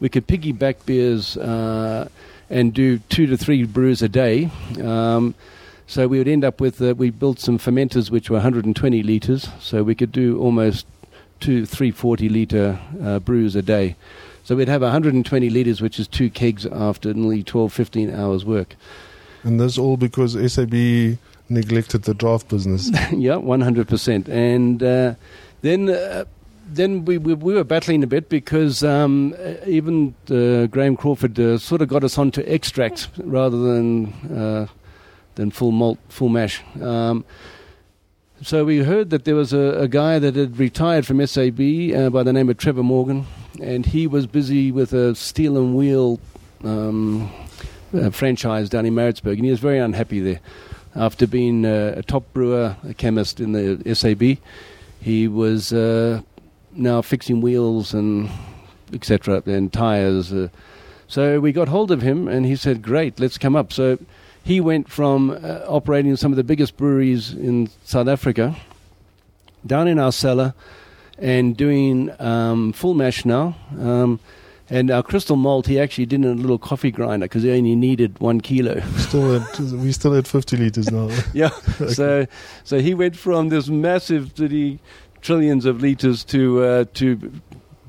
we 0.00 0.08
could 0.08 0.26
piggyback 0.26 0.86
beers 0.86 1.36
uh, 1.36 2.08
and 2.48 2.72
do 2.72 2.98
two 2.98 3.26
to 3.26 3.36
three 3.36 3.64
brews 3.64 4.02
a 4.02 4.08
day. 4.08 4.50
Um, 4.82 5.34
so 5.88 6.08
we 6.08 6.18
would 6.18 6.28
end 6.28 6.44
up 6.44 6.60
with 6.60 6.80
uh, 6.82 6.94
we 6.96 7.10
built 7.10 7.38
some 7.38 7.58
fermenters 7.58 8.10
which 8.10 8.30
were 8.30 8.36
120 8.36 9.02
litres, 9.02 9.48
so 9.60 9.82
we 9.82 9.94
could 9.94 10.12
do 10.12 10.38
almost 10.40 10.86
two, 11.40 11.66
three 11.66 11.90
40 11.90 12.28
litre 12.28 12.78
uh, 13.02 13.18
brews 13.18 13.54
a 13.56 13.62
day. 13.62 13.96
So 14.44 14.56
we'd 14.56 14.68
have 14.68 14.82
120 14.82 15.50
litres, 15.50 15.80
which 15.80 15.98
is 15.98 16.06
two 16.06 16.30
kegs 16.30 16.66
after 16.66 17.12
nearly 17.12 17.42
12, 17.42 17.72
15 17.72 18.14
hours 18.14 18.44
work. 18.44 18.76
And 19.42 19.60
this 19.60 19.78
all 19.78 19.96
because 19.96 20.32
SAB 20.52 21.18
neglected 21.48 22.02
the 22.02 22.14
draft 22.14 22.48
business. 22.48 22.90
yeah, 23.12 23.34
100%. 23.34 24.28
And 24.28 24.82
uh, 24.82 25.14
then. 25.62 25.90
Uh, 25.90 26.24
then 26.68 27.04
we, 27.04 27.16
we, 27.16 27.34
we 27.34 27.54
were 27.54 27.62
battling 27.62 28.02
a 28.02 28.08
bit 28.08 28.28
because 28.28 28.82
um, 28.82 29.36
even 29.66 30.16
uh, 30.28 30.66
Graham 30.66 30.96
Crawford 30.96 31.38
uh, 31.38 31.58
sort 31.58 31.80
of 31.80 31.86
got 31.86 32.02
us 32.02 32.18
onto 32.18 32.42
extract 32.44 33.08
rather 33.18 33.56
than 33.56 34.06
uh, 34.36 34.66
than 35.36 35.50
full 35.50 35.70
malt, 35.70 35.98
full 36.08 36.28
mash. 36.28 36.62
Um, 36.80 37.24
so 38.42 38.64
we 38.64 38.78
heard 38.78 39.10
that 39.10 39.24
there 39.24 39.34
was 39.34 39.52
a, 39.52 39.80
a, 39.80 39.88
guy 39.88 40.18
that 40.18 40.34
had 40.34 40.58
retired 40.58 41.06
from 41.06 41.24
SAB 41.26 41.60
uh, 41.94 42.10
by 42.10 42.22
the 42.22 42.32
name 42.32 42.50
of 42.50 42.58
Trevor 42.58 42.82
Morgan, 42.82 43.26
and 43.62 43.86
he 43.86 44.06
was 44.06 44.26
busy 44.26 44.70
with 44.70 44.92
a 44.92 45.14
steel 45.14 45.56
and 45.56 45.74
wheel 45.74 46.20
um, 46.62 47.30
uh, 47.98 48.10
franchise 48.10 48.68
down 48.68 48.86
in 48.86 48.94
Maritzburg, 48.94 49.38
and 49.38 49.44
he 49.44 49.50
was 49.50 49.60
very 49.60 49.78
unhappy 49.78 50.20
there. 50.20 50.40
After 50.94 51.26
being 51.26 51.66
uh, 51.66 51.94
a 51.96 52.02
top 52.02 52.32
brewer, 52.32 52.76
a 52.88 52.94
chemist 52.94 53.40
in 53.40 53.52
the 53.52 53.94
SAB, 53.94 54.38
he 55.00 55.28
was 55.28 55.72
uh, 55.72 56.22
now 56.72 57.02
fixing 57.02 57.40
wheels 57.40 57.92
and 57.92 58.30
etc. 58.92 59.42
and 59.46 59.72
tires. 59.72 60.32
Uh. 60.32 60.48
so 61.08 61.40
we 61.40 61.52
got 61.52 61.68
hold 61.68 61.90
of 61.90 62.02
him, 62.02 62.28
and 62.28 62.46
he 62.46 62.56
said, 62.56 62.80
"Great, 62.80 63.20
let's 63.20 63.36
come 63.36 63.54
up." 63.54 63.72
So 63.72 63.98
he 64.42 64.60
went 64.60 64.88
from 64.88 65.32
operating 65.68 66.16
some 66.16 66.32
of 66.32 66.36
the 66.36 66.44
biggest 66.44 66.76
breweries 66.76 67.32
in 67.32 67.68
South 67.84 68.08
Africa 68.08 68.56
down 69.66 69.88
in 69.88 69.98
our 69.98 70.12
cellar 70.12 70.54
and 71.18 71.56
doing 71.56 72.10
um, 72.20 72.72
full 72.72 72.94
mash 72.94 73.24
now. 73.24 73.56
Um, 73.78 74.20
And 74.68 74.90
our 74.90 75.02
crystal 75.02 75.36
malt, 75.36 75.66
he 75.66 75.78
actually 75.78 76.06
did 76.06 76.24
in 76.24 76.30
a 76.30 76.34
little 76.34 76.58
coffee 76.58 76.90
grinder 76.90 77.26
because 77.26 77.44
he 77.44 77.50
only 77.52 77.76
needed 77.76 78.18
one 78.18 78.40
kilo. 78.40 78.80
Still 78.96 79.36
at, 79.36 79.60
we 79.60 79.92
still 79.92 80.14
at 80.14 80.26
50 80.26 80.56
liters 80.56 80.90
now. 80.90 81.08
yeah. 81.32 81.50
okay. 81.80 81.92
So, 81.92 82.26
so 82.64 82.80
he 82.80 82.92
went 82.92 83.16
from 83.16 83.48
this 83.48 83.68
massive 83.68 84.32
city, 84.36 84.80
trillions 85.20 85.66
of 85.66 85.80
liters 85.80 86.24
to 86.24 86.62
uh, 86.64 86.84
to 86.94 87.32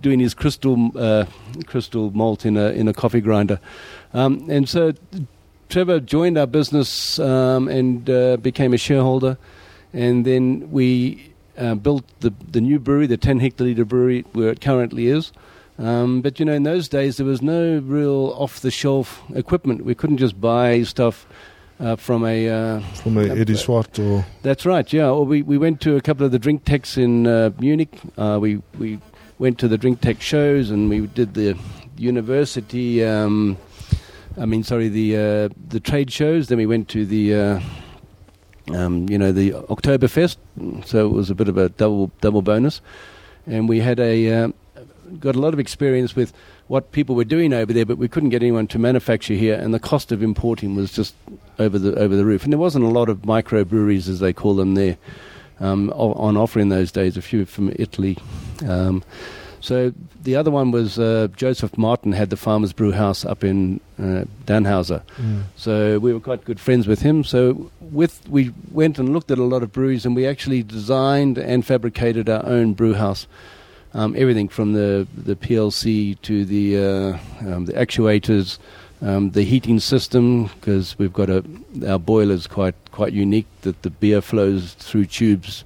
doing 0.02 0.20
his 0.20 0.36
crystal 0.36 0.92
uh, 0.96 1.26
crystal 1.66 2.12
malt 2.12 2.46
in 2.46 2.58
a 2.58 2.70
in 2.70 2.88
a 2.88 2.94
coffee 2.94 3.22
grinder, 3.22 3.60
um, 4.14 4.46
and 4.50 4.70
so 4.70 4.94
Trevor 5.70 6.00
joined 6.00 6.38
our 6.38 6.48
business 6.48 7.20
um, 7.20 7.68
and 7.68 8.10
uh, 8.10 8.38
became 8.38 8.74
a 8.74 8.78
shareholder, 8.78 9.38
and 9.94 10.26
then 10.26 10.72
we 10.72 11.34
uh, 11.58 11.76
built 11.76 12.04
the 12.20 12.32
the 12.52 12.62
new 12.62 12.80
brewery, 12.80 13.08
the 13.08 13.18
10 13.18 13.40
hectoliter 13.40 13.88
brewery, 13.88 14.26
where 14.34 14.50
it 14.50 14.62
currently 14.62 15.08
is. 15.08 15.32
Um, 15.80 16.22
but 16.22 16.40
you 16.40 16.46
know, 16.46 16.54
in 16.54 16.64
those 16.64 16.90
days, 16.90 17.18
there 17.18 17.26
was 17.26 17.42
no 17.42 17.80
real 17.80 18.34
off-the-shelf 18.38 19.22
equipment. 19.36 19.86
We 19.86 19.94
couldn't 19.94 20.18
just 20.18 20.40
buy 20.42 20.84
stuff 20.84 21.28
uh, 21.80 21.96
from 21.96 22.26
a 22.26 22.50
uh, 22.50 22.80
from 22.96 23.18
a, 23.18 23.30
Eddie 23.30 23.56
Swart 23.56 24.00
or 24.00 24.26
that's 24.42 24.66
right, 24.66 24.92
yeah. 24.92 25.10
Or 25.10 25.26
we, 25.26 25.42
we 25.44 25.58
went 25.58 25.82
to 25.82 25.96
a 25.96 26.02
couple 26.02 26.26
of 26.26 26.32
the 26.32 26.40
drink 26.40 26.66
techs 26.66 26.98
in 26.98 27.28
uh, 27.28 27.52
Munich. 27.60 28.00
Uh, 28.18 28.40
we 28.42 28.62
we 28.80 29.00
went 29.40 29.60
to 29.60 29.68
the 29.68 29.78
drinktec 29.78 30.20
shows 30.20 30.72
and 30.72 30.90
we 30.90 31.06
did 31.06 31.36
the 31.36 31.56
university. 31.98 33.06
Um, 33.06 33.58
I 34.40 34.46
mean, 34.46 34.64
sorry, 34.64 34.90
the 34.90 35.16
uh, 35.16 35.50
the 35.68 35.80
trade 35.80 36.12
shows. 36.12 36.48
Then 36.48 36.58
we 36.58 36.66
went 36.66 36.90
to 36.90 37.06
the 37.06 37.36
uh, 37.36 37.60
um, 38.74 39.08
you 39.10 39.18
know 39.18 39.32
the 39.32 39.52
Oktoberfest. 39.52 40.38
So 40.86 41.06
it 41.06 41.12
was 41.12 41.30
a 41.30 41.36
bit 41.36 41.48
of 41.48 41.58
a 41.58 41.70
double 41.70 42.12
double 42.22 42.42
bonus, 42.42 42.82
and 43.46 43.70
we 43.70 43.80
had 43.80 44.00
a 44.00 44.52
got 45.20 45.36
a 45.36 45.40
lot 45.40 45.54
of 45.54 45.60
experience 45.60 46.16
with 46.16 46.34
what 46.68 46.92
people 46.92 47.16
were 47.16 47.26
doing 47.26 47.54
over 47.54 47.74
there, 47.74 47.86
but 47.86 47.98
we 47.98 48.08
couldn't 48.08 48.30
get 48.30 48.42
anyone 48.42 48.68
to 48.68 48.80
manufacture 48.80 49.34
here, 49.34 49.56
and 49.56 49.74
the 49.74 49.80
cost 49.80 50.12
of 50.12 50.22
importing 50.22 50.76
was 50.76 50.92
just 50.92 51.16
over 51.60 51.80
the 51.80 51.96
over 51.96 52.16
the 52.16 52.26
roof. 52.26 52.44
And 52.44 52.54
there 52.54 52.60
wasn't 52.60 52.86
a 52.86 52.90
lot 52.90 53.10
of 53.10 53.20
microbreweries, 53.20 54.08
as 54.10 54.20
they 54.20 54.34
call 54.34 54.56
them, 54.56 54.76
there 54.76 54.98
um, 55.60 55.90
on 55.92 56.38
offer 56.38 56.60
in 56.60 56.70
those 56.70 56.92
days. 56.92 57.18
A 57.18 57.22
few 57.22 57.46
from 57.46 57.74
Italy. 57.76 58.18
Um, 58.68 59.04
so 59.60 59.92
the 60.24 60.36
other 60.36 60.52
one 60.52 60.72
was 60.72 61.00
uh, 61.00 61.28
Joseph 61.36 61.78
Martin 61.78 62.12
had 62.12 62.30
the 62.30 62.38
Farmers 62.38 62.74
Brew 62.74 62.92
House 62.92 63.26
up 63.26 63.44
in 63.44 63.80
uh, 64.00 64.26
Danhauser. 64.46 65.02
Mm. 65.18 65.44
So 65.56 66.00
we 66.00 66.14
were 66.14 66.20
quite 66.20 66.46
good 66.46 66.60
friends 66.60 66.88
with 66.88 67.02
him. 67.02 67.24
So 67.24 67.72
with 67.82 68.22
we 68.30 68.54
went 68.72 69.00
and 69.00 69.14
looked 69.14 69.32
at 69.32 69.40
a 69.40 69.44
lot 69.44 69.64
of 69.64 69.72
breweries, 69.72 70.06
and 70.06 70.16
we 70.16 70.28
actually 70.28 70.64
designed 70.64 71.38
and 71.38 71.66
fabricated 71.66 72.30
our 72.30 72.46
own 72.46 72.74
brew 72.74 72.94
house 72.94 73.28
um, 73.98 74.14
everything 74.16 74.48
from 74.48 74.74
the 74.74 75.08
the 75.18 75.36
PLC 75.36 76.22
to 76.22 76.46
the 76.46 76.78
uh, 76.78 77.18
um, 77.42 77.66
the 77.66 77.74
actuators, 77.74 78.60
um, 79.02 79.32
the 79.32 79.44
heating 79.44 79.80
system 79.80 80.46
because 80.46 80.98
we've 81.00 81.12
got 81.12 81.30
a 81.30 81.44
our 81.86 82.00
boiler 82.00 82.36
is 82.36 82.46
quite 82.46 82.76
quite 82.92 83.12
unique 83.12 83.48
that 83.62 83.82
the 83.82 83.90
beer 83.90 84.22
flows 84.22 84.76
through 84.76 85.06
tubes 85.06 85.66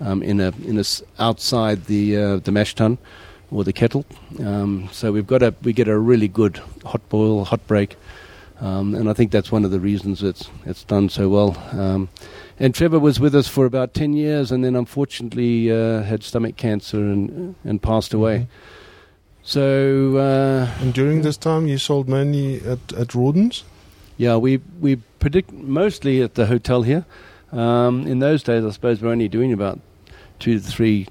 um, 0.00 0.22
in 0.22 0.40
a 0.40 0.52
in 0.64 0.78
a 0.78 0.84
outside 1.18 1.84
the 1.84 2.16
uh, 2.16 2.36
the 2.38 2.50
mash 2.50 2.74
tun 2.74 2.96
or 3.50 3.62
the 3.62 3.74
kettle. 3.74 4.06
Um, 4.40 4.88
so 4.90 5.12
we've 5.12 5.26
got 5.26 5.42
a 5.42 5.54
we 5.62 5.74
get 5.74 5.86
a 5.86 5.98
really 5.98 6.28
good 6.28 6.60
hot 6.84 7.06
boil 7.10 7.44
hot 7.44 7.64
break. 7.66 7.96
Um, 8.58 8.94
and 8.94 9.10
I 9.10 9.12
think 9.12 9.32
that's 9.32 9.52
one 9.52 9.66
of 9.66 9.70
the 9.70 9.80
reasons 9.80 10.22
it's 10.22 10.48
it's 10.64 10.82
done 10.84 11.10
so 11.10 11.28
well. 11.28 12.08
And 12.58 12.74
Trevor 12.74 12.98
was 12.98 13.20
with 13.20 13.34
us 13.34 13.48
for 13.48 13.66
about 13.66 13.92
10 13.92 14.14
years 14.14 14.50
and 14.50 14.64
then 14.64 14.74
unfortunately 14.74 15.70
uh, 15.70 16.02
had 16.02 16.22
stomach 16.22 16.56
cancer 16.56 16.98
and, 16.98 17.54
and 17.64 17.82
passed 17.82 18.14
away. 18.14 18.38
Mm-hmm. 18.38 18.50
So. 19.42 20.16
Uh, 20.16 20.70
and 20.80 20.94
during 20.94 21.22
this 21.22 21.36
time, 21.36 21.66
you 21.66 21.78
sold 21.78 22.08
mainly 22.08 22.60
at, 22.62 22.92
at 22.94 23.14
Rawdon's? 23.14 23.64
Yeah, 24.16 24.36
we, 24.36 24.60
we 24.80 24.96
predict 25.20 25.52
mostly 25.52 26.22
at 26.22 26.34
the 26.34 26.46
hotel 26.46 26.82
here. 26.82 27.04
Um, 27.52 28.06
in 28.06 28.18
those 28.18 28.42
days, 28.42 28.64
I 28.64 28.70
suppose 28.70 29.00
we're 29.00 29.10
only 29.10 29.28
doing 29.28 29.52
about 29.52 29.78
two 30.38 30.58
to 30.58 30.64
three 30.64 31.06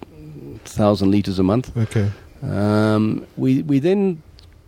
thousand 0.66 1.12
liters 1.12 1.40
a 1.40 1.44
month. 1.44 1.76
Okay. 1.78 2.12
Um, 2.42 3.26
we 3.38 3.62
we 3.62 3.80
then 3.80 4.22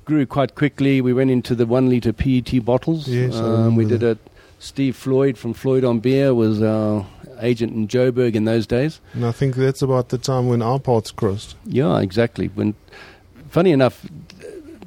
grew 0.06 0.26
quite 0.26 0.56
quickly. 0.56 1.02
We 1.02 1.14
went 1.14 1.30
into 1.30 1.56
the 1.56 1.66
one 1.66 1.90
liter 1.90 2.14
PET 2.14 2.64
bottles. 2.64 3.08
Yes, 3.08 3.36
um, 3.36 3.76
we 3.76 3.86
did 3.86 4.04
it 4.04 4.18
Steve 4.60 4.96
Floyd 4.96 5.38
from 5.38 5.54
Floyd 5.54 5.84
on 5.84 6.00
Beer 6.00 6.34
was 6.34 6.62
our 6.62 7.06
agent 7.40 7.74
in 7.74 7.88
Joburg 7.88 8.36
in 8.36 8.46
those 8.46 8.66
days. 8.66 9.00
And 9.14 9.26
I 9.26 9.32
think 9.32 9.56
that's 9.56 9.82
about 9.82 10.10
the 10.10 10.18
time 10.18 10.48
when 10.48 10.62
our 10.62 10.80
paths 10.80 11.12
crossed. 11.12 11.56
Yeah, 11.66 12.00
exactly. 12.00 12.48
When, 12.48 12.74
funny 13.50 13.72
enough, 13.72 14.06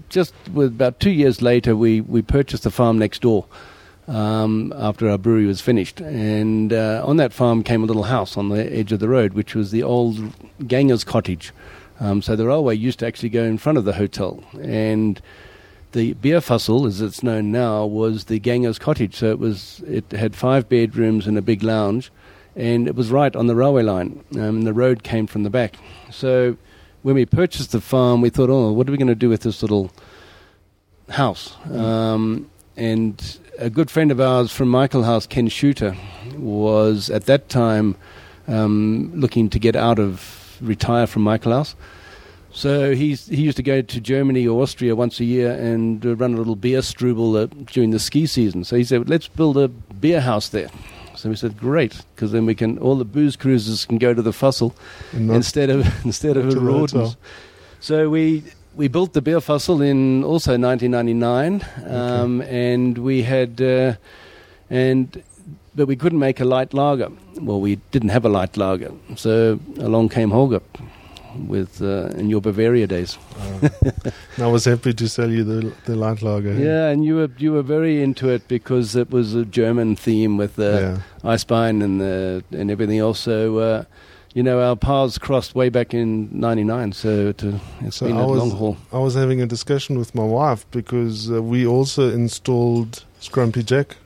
just 0.08 0.34
with 0.52 0.68
about 0.68 0.98
two 0.98 1.10
years 1.10 1.40
later, 1.40 1.76
we, 1.76 2.00
we 2.00 2.22
purchased 2.22 2.64
the 2.64 2.70
farm 2.70 2.98
next 2.98 3.22
door 3.22 3.46
um, 4.08 4.72
after 4.76 5.08
our 5.08 5.18
brewery 5.18 5.46
was 5.46 5.60
finished. 5.60 6.00
And 6.00 6.72
uh, 6.72 7.02
on 7.04 7.16
that 7.18 7.32
farm 7.32 7.62
came 7.62 7.82
a 7.82 7.86
little 7.86 8.04
house 8.04 8.36
on 8.36 8.48
the 8.48 8.72
edge 8.72 8.90
of 8.92 8.98
the 8.98 9.08
road, 9.08 9.34
which 9.34 9.54
was 9.54 9.70
the 9.70 9.84
old 9.84 10.18
ganger's 10.66 11.04
cottage. 11.04 11.52
Um, 12.00 12.22
so 12.22 12.34
the 12.34 12.46
railway 12.46 12.74
used 12.74 12.98
to 13.00 13.06
actually 13.06 13.28
go 13.28 13.44
in 13.44 13.58
front 13.58 13.78
of 13.78 13.84
the 13.84 13.92
hotel. 13.92 14.42
And 14.60 15.20
the 15.92 16.14
Bierfassel, 16.14 16.86
as 16.86 17.00
it's 17.00 17.22
known 17.22 17.50
now, 17.50 17.84
was 17.84 18.24
the 18.24 18.38
Ganger's 18.38 18.78
cottage. 18.78 19.16
So 19.16 19.30
it 19.30 19.38
was 19.38 19.82
it 19.86 20.10
had 20.12 20.34
five 20.34 20.68
bedrooms 20.68 21.26
and 21.26 21.36
a 21.36 21.42
big 21.42 21.62
lounge, 21.62 22.10
and 22.54 22.86
it 22.86 22.94
was 22.94 23.10
right 23.10 23.34
on 23.34 23.46
the 23.46 23.54
railway 23.54 23.82
line. 23.82 24.24
Um, 24.38 24.62
the 24.62 24.72
road 24.72 25.02
came 25.02 25.26
from 25.26 25.42
the 25.42 25.50
back. 25.50 25.76
So 26.10 26.56
when 27.02 27.14
we 27.14 27.26
purchased 27.26 27.72
the 27.72 27.80
farm, 27.80 28.20
we 28.20 28.30
thought, 28.30 28.50
oh, 28.50 28.72
what 28.72 28.88
are 28.88 28.92
we 28.92 28.98
going 28.98 29.08
to 29.08 29.14
do 29.14 29.28
with 29.28 29.42
this 29.42 29.62
little 29.62 29.90
house? 31.08 31.56
Um, 31.70 32.50
and 32.76 33.38
a 33.58 33.70
good 33.70 33.90
friend 33.90 34.10
of 34.10 34.20
ours 34.20 34.52
from 34.52 34.68
Michael 34.68 35.02
House, 35.02 35.26
Ken 35.26 35.48
Shooter, 35.48 35.96
was 36.36 37.10
at 37.10 37.26
that 37.26 37.48
time 37.48 37.96
um, 38.48 39.12
looking 39.14 39.50
to 39.50 39.58
get 39.58 39.76
out 39.76 39.98
of 39.98 40.56
retire 40.60 41.06
from 41.06 41.22
Michael 41.22 41.52
House 41.52 41.74
so 42.52 42.94
he's, 42.94 43.26
he 43.26 43.42
used 43.42 43.56
to 43.56 43.62
go 43.62 43.80
to 43.80 44.00
Germany 44.00 44.46
or 44.46 44.62
Austria 44.62 44.96
once 44.96 45.20
a 45.20 45.24
year 45.24 45.52
and 45.52 46.04
uh, 46.04 46.16
run 46.16 46.34
a 46.34 46.36
little 46.36 46.56
beer 46.56 46.80
strubel 46.80 47.40
uh, 47.40 47.46
during 47.72 47.90
the 47.90 47.98
ski 47.98 48.26
season. 48.26 48.64
So 48.64 48.76
he 48.76 48.84
said, 48.84 49.08
let's 49.08 49.28
build 49.28 49.56
a 49.56 49.68
beer 49.68 50.20
house 50.20 50.48
there. 50.48 50.68
So 51.16 51.28
we 51.28 51.36
said, 51.36 51.58
great, 51.58 52.00
because 52.14 52.32
then 52.32 52.46
we 52.46 52.54
can 52.54 52.78
all 52.78 52.96
the 52.96 53.04
booze 53.04 53.36
cruisers 53.36 53.84
can 53.84 53.98
go 53.98 54.14
to 54.14 54.22
the 54.22 54.32
Fussel 54.32 54.74
instead 55.12 55.68
of 55.68 55.86
instead 56.06 56.38
of 56.38 56.54
Rawdon's. 56.54 57.16
So 57.80 58.08
we 58.08 58.42
we 58.74 58.88
built 58.88 59.12
the 59.12 59.20
Bierfassel 59.20 59.86
in 59.86 60.24
also 60.24 60.56
1999, 60.56 61.62
um, 61.86 62.40
okay. 62.40 62.72
and 62.72 62.96
we 62.96 63.22
had 63.22 63.60
uh, 63.60 63.96
and 64.70 65.22
but 65.74 65.86
we 65.86 65.94
couldn't 65.94 66.20
make 66.20 66.40
a 66.40 66.46
light 66.46 66.72
lager. 66.72 67.10
Well, 67.38 67.60
we 67.60 67.76
didn't 67.90 68.10
have 68.10 68.24
a 68.24 68.30
light 68.30 68.56
lager, 68.56 68.92
so 69.14 69.60
along 69.76 70.08
came 70.08 70.30
Holger 70.30 70.62
with 71.46 71.82
uh, 71.82 72.08
in 72.16 72.30
your 72.30 72.40
Bavaria 72.40 72.86
days. 72.86 73.18
uh, 73.38 73.68
I 74.38 74.46
was 74.46 74.64
happy 74.64 74.92
to 74.92 75.08
sell 75.08 75.30
you 75.30 75.44
the 75.44 75.72
the 75.84 75.96
light 75.96 76.22
lager. 76.22 76.54
Yeah, 76.54 76.88
and 76.88 77.04
you 77.04 77.16
were 77.16 77.30
you 77.38 77.52
were 77.52 77.62
very 77.62 78.02
into 78.02 78.28
it 78.28 78.48
because 78.48 78.96
it 78.96 79.10
was 79.10 79.34
a 79.34 79.44
German 79.44 79.96
theme 79.96 80.36
with 80.36 80.56
the 80.56 81.02
yeah. 81.24 81.30
Eisbein 81.30 81.82
and 81.82 82.00
the 82.00 82.44
and 82.52 82.70
everything 82.70 82.98
else. 82.98 83.20
So. 83.20 83.58
Uh, 83.58 83.84
you 84.32 84.44
know, 84.44 84.60
our 84.60 84.76
paths 84.76 85.18
crossed 85.18 85.56
way 85.56 85.70
back 85.70 85.92
in 85.92 86.28
'99, 86.30 86.92
so 86.92 87.08
it, 87.30 87.40
has 87.40 87.96
so 87.96 88.06
been 88.06 88.16
a 88.16 88.26
was, 88.28 88.38
long 88.38 88.50
haul. 88.52 88.76
I 88.92 88.98
was 88.98 89.16
having 89.16 89.42
a 89.42 89.46
discussion 89.46 89.98
with 89.98 90.14
my 90.14 90.22
wife 90.22 90.64
because 90.70 91.32
uh, 91.32 91.42
we 91.42 91.66
also 91.66 92.10
installed 92.10 93.04
Scrumpy 93.20 93.64
Jack 93.64 93.96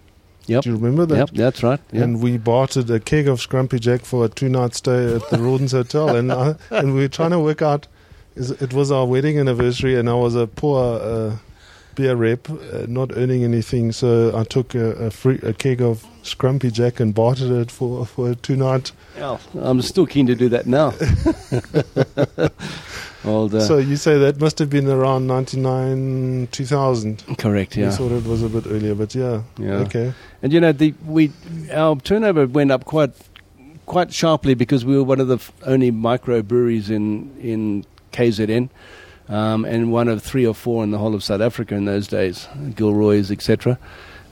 Yep. 0.47 0.65
Do 0.65 0.71
you 0.71 0.77
remember 0.77 1.07
that? 1.07 1.17
Yep, 1.17 1.31
that's 1.31 1.63
right. 1.63 1.81
Yep. 1.93 2.03
And 2.03 2.23
we 2.23 2.39
bartered 2.39 2.91
a 2.91 3.01
keg 3.01 3.29
of 3.29 3.41
Scrumpy 3.41 3.81
Jack 3.81 4.03
for 4.03 4.25
a 4.25 4.29
two 4.29 4.49
night 4.49 4.75
stay 4.75 5.15
at 5.17 5.29
the 5.31 5.39
Rawdon's 5.39 5.73
Hotel. 5.73 6.15
And, 6.15 6.33
I, 6.33 6.57
and 6.71 6.95
we 6.95 7.01
were 7.01 7.09
trying 7.09 7.31
to 7.31 7.41
work 7.41 7.63
out, 7.63 7.87
it 8.37 8.73
was 8.73 8.91
our 8.91 9.07
wedding 9.07 9.39
anniversary, 9.39 9.97
and 9.97 10.09
I 10.09 10.15
was 10.15 10.35
a 10.35 10.47
poor 10.47 11.01
uh, 11.01 11.37
beer 11.95 12.17
rep, 12.17 12.51
uh, 12.51 12.87
not 12.89 13.17
earning 13.17 13.45
anything. 13.45 13.93
So 13.93 14.37
I 14.37 14.45
took 14.45 14.75
a, 14.75 14.87
a, 15.07 15.11
free, 15.11 15.39
a 15.43 15.53
keg 15.53 15.81
of 15.81 16.05
Scrumpy 16.23 16.73
Jack 16.73 17.01
and 17.01 17.15
bartered 17.15 17.51
it 17.51 17.71
for, 17.71 18.05
for 18.05 18.31
a 18.31 18.35
two 18.35 18.57
night. 18.57 18.93
Oh, 19.19 19.41
I'm 19.55 19.81
still 19.83 20.07
keen 20.07 20.27
to 20.27 20.35
do 20.35 20.49
that 20.51 20.67
now. 20.67 20.91
Old, 23.25 23.55
uh, 23.55 23.61
so 23.61 23.79
you 23.79 23.97
say 23.97 24.19
that 24.19 24.39
must 24.41 24.59
have 24.59 24.69
been 24.69 24.89
around 24.89 25.27
99, 25.27 26.49
2000. 26.53 27.25
Correct, 27.39 27.77
yeah. 27.77 27.89
We 27.91 27.95
thought 27.97 28.13
it 28.13 28.25
was 28.25 28.43
a 28.43 28.49
bit 28.49 28.67
earlier, 28.67 28.95
but 28.95 29.15
yeah. 29.15 29.43
Yeah. 29.59 29.77
Okay. 29.77 30.13
And 30.43 30.53
you 30.53 30.61
know, 30.61 30.73
the 30.73 30.95
we 31.07 31.33
our 31.73 31.97
turnover 31.97 32.47
went 32.47 32.71
up 32.71 32.85
quite 32.85 33.13
quite 33.87 34.13
sharply 34.13 34.55
because 34.55 34.85
we 34.85 34.97
were 34.97 35.05
one 35.05 35.21
of 35.21 35.29
the 35.29 35.37
f- 35.37 35.53
only 35.65 35.91
microbreweries 35.91 36.91
in 36.91 37.35
in 37.41 37.85
KZN. 38.13 38.69
Um, 39.27 39.65
and 39.65 39.91
one 39.91 40.09
of 40.09 40.23
three 40.23 40.47
or 40.47 40.55
four 40.55 40.85
in 40.85 40.91
the 40.91 40.99
whole 40.99 41.15
of 41.15 41.25
South 41.25 41.41
Africa 41.41 41.75
in 41.75 41.87
those 41.87 42.07
days, 42.07 42.47
Gilroy's, 42.75 43.31
etc. 43.31 43.79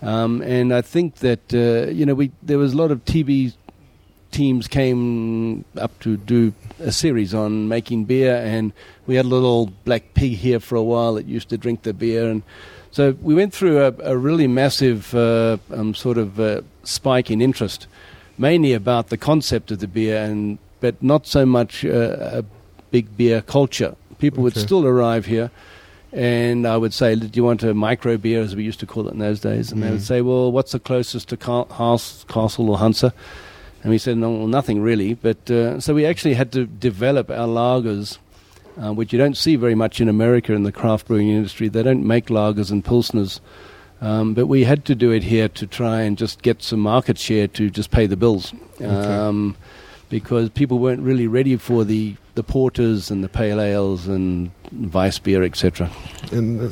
Um, 0.02 0.42
and 0.42 0.74
I 0.74 0.82
think 0.82 1.16
that 1.16 1.54
uh, 1.54 1.90
you 1.90 2.04
know 2.04 2.12
we 2.14 2.30
there 2.42 2.58
was 2.58 2.74
a 2.74 2.76
lot 2.76 2.90
of 2.90 3.02
TV 3.06 3.54
teams 4.32 4.66
came 4.66 5.64
up 5.76 5.98
to 6.00 6.16
do 6.16 6.52
a 6.80 6.90
series 6.90 7.32
on 7.34 7.68
making 7.68 8.04
beer, 8.06 8.34
and 8.36 8.72
we 9.06 9.14
had 9.14 9.24
a 9.24 9.28
little 9.28 9.66
black 9.84 10.14
pig 10.14 10.32
here 10.32 10.58
for 10.58 10.74
a 10.76 10.82
while 10.82 11.14
that 11.14 11.26
used 11.26 11.48
to 11.50 11.56
drink 11.58 11.82
the 11.82 11.92
beer, 11.92 12.28
and 12.28 12.42
so 12.90 13.12
we 13.22 13.34
went 13.34 13.54
through 13.54 13.78
a, 13.84 13.94
a 14.02 14.16
really 14.16 14.46
massive 14.48 15.14
uh, 15.14 15.56
um, 15.72 15.94
sort 15.94 16.18
of 16.18 16.38
uh, 16.40 16.60
spike 16.84 17.30
in 17.30 17.40
interest, 17.40 17.86
mainly 18.36 18.72
about 18.74 19.08
the 19.08 19.16
concept 19.16 19.70
of 19.70 19.78
the 19.78 19.86
beer, 19.88 20.22
and 20.22 20.58
but 20.80 21.00
not 21.02 21.26
so 21.26 21.46
much 21.46 21.84
uh, 21.84 22.40
a 22.40 22.44
big 22.90 23.16
beer 23.16 23.40
culture. 23.40 23.94
People 24.18 24.42
would 24.42 24.56
still 24.56 24.84
arrive 24.86 25.26
here. 25.26 25.50
And 26.14 26.66
I 26.66 26.76
would 26.76 26.92
say, 26.92 27.14
do 27.14 27.26
you 27.32 27.42
want 27.42 27.62
a 27.62 27.72
micro 27.72 28.18
beer, 28.18 28.42
as 28.42 28.54
we 28.54 28.62
used 28.64 28.80
to 28.80 28.86
call 28.86 29.08
it 29.08 29.14
in 29.14 29.18
those 29.18 29.40
days? 29.40 29.72
And 29.72 29.82
they 29.82 29.90
would 29.90 30.00
Mm. 30.00 30.06
say, 30.06 30.20
well, 30.20 30.52
what's 30.52 30.72
the 30.72 30.78
closest 30.78 31.30
to 31.30 31.38
Car- 31.38 31.66
Haas, 31.70 32.26
Castle 32.28 32.68
or 32.68 32.76
Hansa? 32.76 33.14
And 33.82 33.90
we 33.90 33.98
said, 33.98 34.16
no, 34.16 34.30
well, 34.30 34.46
nothing 34.46 34.80
really. 34.80 35.14
But 35.14 35.50
uh, 35.50 35.80
so 35.80 35.94
we 35.94 36.06
actually 36.06 36.34
had 36.34 36.52
to 36.52 36.66
develop 36.66 37.30
our 37.30 37.48
lagers, 37.48 38.18
uh, 38.80 38.92
which 38.92 39.12
you 39.12 39.18
don't 39.18 39.36
see 39.36 39.56
very 39.56 39.74
much 39.74 40.00
in 40.00 40.08
America 40.08 40.52
in 40.52 40.62
the 40.62 40.72
craft 40.72 41.08
brewing 41.08 41.28
industry. 41.28 41.68
They 41.68 41.82
don't 41.82 42.06
make 42.06 42.26
lagers 42.26 42.70
and 42.70 42.84
pilsners. 42.84 43.40
Um, 44.00 44.34
but 44.34 44.46
we 44.46 44.64
had 44.64 44.84
to 44.86 44.94
do 44.94 45.12
it 45.12 45.22
here 45.22 45.48
to 45.48 45.66
try 45.66 46.02
and 46.02 46.18
just 46.18 46.42
get 46.42 46.62
some 46.62 46.80
market 46.80 47.18
share 47.18 47.46
to 47.48 47.70
just 47.70 47.90
pay 47.90 48.06
the 48.06 48.16
bills. 48.16 48.52
Um, 48.80 49.56
because 50.12 50.50
people 50.50 50.78
weren't 50.78 51.00
really 51.00 51.26
ready 51.26 51.56
for 51.56 51.84
the, 51.84 52.14
the 52.34 52.42
porters 52.42 53.10
and 53.10 53.24
the 53.24 53.30
pale 53.30 53.60
ales 53.60 54.06
and 54.06 54.50
Weiss 54.92 55.18
beer, 55.18 55.42
etc. 55.42 55.90
And 56.30 56.60
uh, 56.60 56.70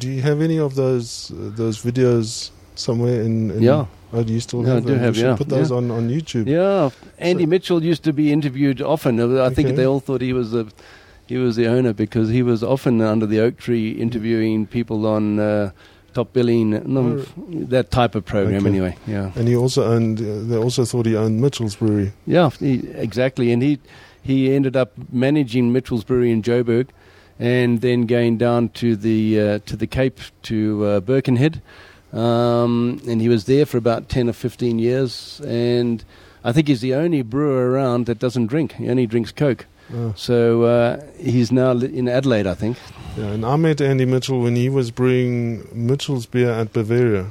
do 0.00 0.10
you 0.10 0.22
have 0.22 0.40
any 0.40 0.58
of 0.58 0.74
those 0.74 1.30
uh, 1.30 1.50
those 1.54 1.82
videos 1.82 2.50
somewhere 2.74 3.22
in? 3.22 3.50
in 3.52 3.62
Yeah. 3.62 3.86
Oh, 4.12 4.22
do 4.22 4.32
you 4.32 4.40
still 4.40 4.64
I 4.66 4.74
have 4.74 4.84
do 4.86 4.92
them? 4.92 5.00
have, 5.00 5.16
You 5.16 5.20
should 5.22 5.28
yeah, 5.30 5.36
Put 5.36 5.48
those 5.48 5.70
yeah. 5.70 5.76
on 5.76 5.90
on 5.90 6.08
YouTube. 6.08 6.46
Yeah, 6.46 6.90
Andy 7.18 7.44
So- 7.44 7.48
Mitchell 7.50 7.82
used 7.84 8.02
to 8.04 8.12
be 8.12 8.32
interviewed 8.32 8.80
often. 8.80 9.20
I 9.20 9.50
think 9.50 9.68
Okay. 9.68 9.76
they 9.76 9.86
all 9.86 10.00
thought 10.00 10.20
he 10.22 10.32
was 10.32 10.50
the 10.52 10.66
he 11.26 11.36
was 11.36 11.56
the 11.56 11.66
owner 11.66 11.92
because 11.92 12.30
he 12.30 12.42
was 12.42 12.62
often 12.62 13.00
under 13.02 13.26
the 13.26 13.38
oak 13.40 13.58
tree 13.58 13.90
interviewing 13.90 14.66
people 14.66 15.04
on 15.06 15.38
uh, 15.38 15.70
top 16.14 16.32
billing, 16.32 16.70
no, 16.86 17.22
that 17.68 17.90
type 17.90 18.14
of 18.14 18.24
program. 18.24 18.60
Okay. 18.60 18.68
Anyway, 18.68 18.96
yeah, 19.06 19.30
And 19.36 19.46
he 19.46 19.54
also 19.54 19.84
owned. 19.84 20.20
Uh, 20.20 20.40
they 20.48 20.56
also 20.56 20.84
thought 20.86 21.04
he 21.04 21.14
owned 21.14 21.40
Mitchell's 21.42 21.76
Brewery. 21.76 22.12
yeah, 22.26 22.48
he, 22.58 22.88
exactly. 22.94 23.52
And 23.52 23.62
he 23.62 23.78
he 24.22 24.54
ended 24.54 24.74
up 24.74 24.92
managing 25.12 25.70
Mitchell's 25.72 26.02
Brewery 26.04 26.30
in 26.32 26.40
Joburg, 26.42 26.86
and 27.38 27.82
then 27.82 28.06
going 28.06 28.38
down 28.38 28.70
to 28.80 28.96
the 28.96 29.38
uh, 29.40 29.58
to 29.66 29.76
the 29.76 29.86
Cape 29.86 30.18
to 30.44 30.84
uh, 30.86 31.00
Birkenhead, 31.00 31.60
um, 32.12 33.00
and 33.08 33.20
he 33.20 33.28
was 33.28 33.44
there 33.44 33.66
for 33.66 33.76
about 33.78 34.08
ten 34.08 34.28
or 34.28 34.32
fifteen 34.32 34.78
years. 34.78 35.40
And 35.46 36.02
I 36.44 36.52
think 36.52 36.68
he's 36.68 36.80
the 36.80 36.94
only 36.94 37.22
brewer 37.22 37.70
around 37.70 38.06
that 38.06 38.18
doesn't 38.18 38.46
drink. 38.46 38.72
He 38.72 38.88
only 38.88 39.06
drinks 39.06 39.32
Coke. 39.32 39.66
Oh, 39.94 40.12
So 40.16 40.62
uh, 40.64 41.00
he's 41.18 41.50
now 41.50 41.70
in 41.72 42.08
Adelaide, 42.08 42.46
I 42.46 42.54
think. 42.54 42.76
yeah, 43.16 43.28
and 43.28 43.44
I 43.44 43.56
met 43.56 43.80
Andy 43.80 44.04
Mitchell 44.04 44.40
when 44.40 44.54
he 44.54 44.68
was 44.68 44.90
brewing 44.90 45.66
Mitchell's 45.72 46.26
beer 46.26 46.50
at 46.50 46.74
Bavaria 46.74 47.30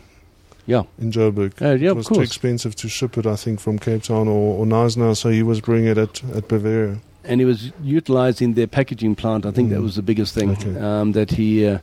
Yeah. 0.66 0.84
in 1.00 1.12
Joburg. 1.12 1.54
Oh, 1.62 1.76
yeah, 1.76 1.90
it 1.92 1.96
was 1.96 2.08
too 2.08 2.22
expensive 2.22 2.76
to 2.78 2.90
ship 2.90 3.16
it, 3.16 3.28
I 3.28 3.36
think, 3.36 3.60
from 3.60 3.78
Cape 3.78 4.02
Town 4.04 4.28
or, 4.28 4.58
or 4.60 4.66
Knysna, 4.66 5.16
so 5.16 5.30
he 5.30 5.44
was 5.44 5.62
brewing 5.62 5.86
it 5.86 6.00
at, 6.00 6.24
at 6.36 6.48
Bavaria. 6.48 6.98
And 7.24 7.40
he 7.40 7.46
was 7.46 7.72
utilizing 7.84 8.56
their 8.56 8.68
packaging 8.68 9.14
plant. 9.16 9.46
I 9.46 9.52
think 9.52 9.70
Mm. 9.70 9.74
that 9.74 9.82
was 9.84 9.96
the 9.96 10.02
biggest 10.02 10.34
thing. 10.34 10.50
Okay. 10.52 10.80
Um, 10.80 11.12
that 11.12 11.30
he 11.30 11.68
uh, 11.68 11.78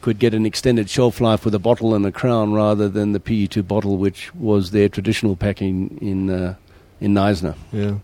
could 0.00 0.18
get 0.18 0.34
an 0.34 0.46
extended 0.46 0.88
shelf 0.88 1.20
life 1.20 1.44
with 1.44 1.54
a 1.54 1.58
bottle 1.58 1.94
and 1.94 2.06
a 2.06 2.12
crown 2.12 2.52
rather 2.52 2.88
than 2.88 3.12
the 3.12 3.20
PET 3.20 3.66
bottle, 3.66 3.96
which 3.96 4.34
was 4.34 4.70
their 4.70 4.88
traditional 4.88 5.36
packing 5.36 5.98
in 6.00 6.30
uh, 6.30 6.54
in 7.00 7.14
Knysna. 7.14 7.56
Yeah. 7.72 7.94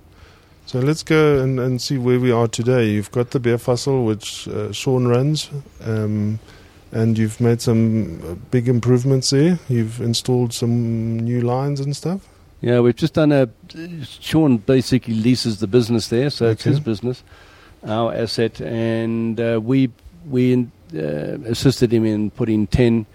So 0.66 0.80
let's 0.80 1.04
go 1.04 1.40
and, 1.40 1.60
and 1.60 1.80
see 1.80 1.96
where 1.96 2.18
we 2.18 2.32
are 2.32 2.48
today. 2.48 2.90
You've 2.90 3.12
got 3.12 3.30
the 3.30 3.38
Bierfassel, 3.38 4.04
which 4.04 4.48
uh, 4.48 4.72
Sean 4.72 5.06
runs, 5.06 5.48
um, 5.84 6.40
and 6.90 7.16
you've 7.16 7.40
made 7.40 7.62
some 7.62 8.20
uh, 8.24 8.34
big 8.50 8.68
improvements 8.68 9.30
there. 9.30 9.60
You've 9.68 10.00
installed 10.00 10.52
some 10.52 11.20
new 11.20 11.40
lines 11.40 11.78
and 11.78 11.94
stuff. 11.94 12.26
Yeah, 12.60 12.80
we've 12.80 12.96
just 12.96 13.14
done 13.14 13.30
a. 13.30 13.48
Sean 14.04 14.56
basically 14.56 15.14
leases 15.14 15.60
the 15.60 15.68
business 15.68 16.08
there, 16.08 16.30
so 16.30 16.48
it's 16.48 16.64
his 16.64 16.80
business, 16.80 17.22
our 17.86 18.12
asset, 18.12 18.60
and 18.60 19.38
uh, 19.38 19.60
we 19.62 19.92
we 20.28 20.66
assisted 20.94 21.92
him 21.92 22.04
in 22.04 22.30
putting 22.30 22.66
ten, 22.66 23.06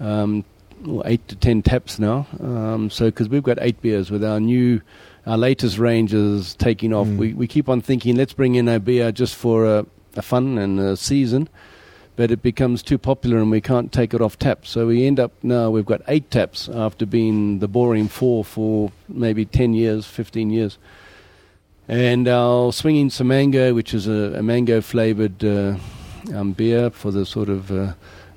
um, 0.00 0.44
or 0.86 1.02
eight 1.06 1.26
to 1.28 1.36
ten 1.36 1.62
taps 1.62 1.98
now. 1.98 2.26
Um, 2.40 2.90
so 2.90 3.06
because 3.06 3.28
we've 3.28 3.42
got 3.42 3.58
eight 3.60 3.80
beers 3.82 4.10
with 4.10 4.24
our 4.24 4.40
new, 4.40 4.80
our 5.26 5.38
latest 5.38 5.78
range 5.78 6.14
is 6.14 6.54
taking 6.54 6.92
off. 6.92 7.06
Mm. 7.06 7.16
We 7.16 7.32
we 7.34 7.46
keep 7.46 7.68
on 7.68 7.80
thinking 7.80 8.16
let's 8.16 8.32
bring 8.32 8.54
in 8.54 8.68
a 8.68 8.80
beer 8.80 9.12
just 9.12 9.34
for 9.34 9.66
a, 9.66 9.86
a 10.16 10.22
fun 10.22 10.58
and 10.58 10.78
a 10.78 10.96
season. 10.96 11.48
But 12.16 12.32
it 12.32 12.42
becomes 12.42 12.82
too 12.82 12.98
popular 12.98 13.38
and 13.38 13.48
we 13.48 13.60
can't 13.60 13.92
take 13.92 14.12
it 14.12 14.20
off 14.20 14.36
tap. 14.40 14.66
So 14.66 14.88
we 14.88 15.06
end 15.06 15.20
up 15.20 15.30
now, 15.44 15.70
we've 15.70 15.86
got 15.86 16.02
eight 16.08 16.32
taps 16.32 16.68
after 16.68 17.06
being 17.06 17.60
the 17.60 17.68
boring 17.68 18.08
four 18.08 18.44
for 18.44 18.90
maybe 19.08 19.44
10 19.44 19.72
years, 19.72 20.04
15 20.04 20.50
years. 20.50 20.78
And 21.86 22.26
our 22.26 22.72
Swinging 22.72 23.08
Samango, 23.08 23.72
which 23.72 23.94
is 23.94 24.08
a, 24.08 24.34
a 24.36 24.42
mango 24.42 24.80
flavored 24.80 25.44
uh, 25.44 25.76
um, 26.34 26.52
beer 26.52 26.90
for 26.90 27.10
the 27.10 27.24
sort 27.24 27.48
of 27.48 27.70
uh, 27.70 27.92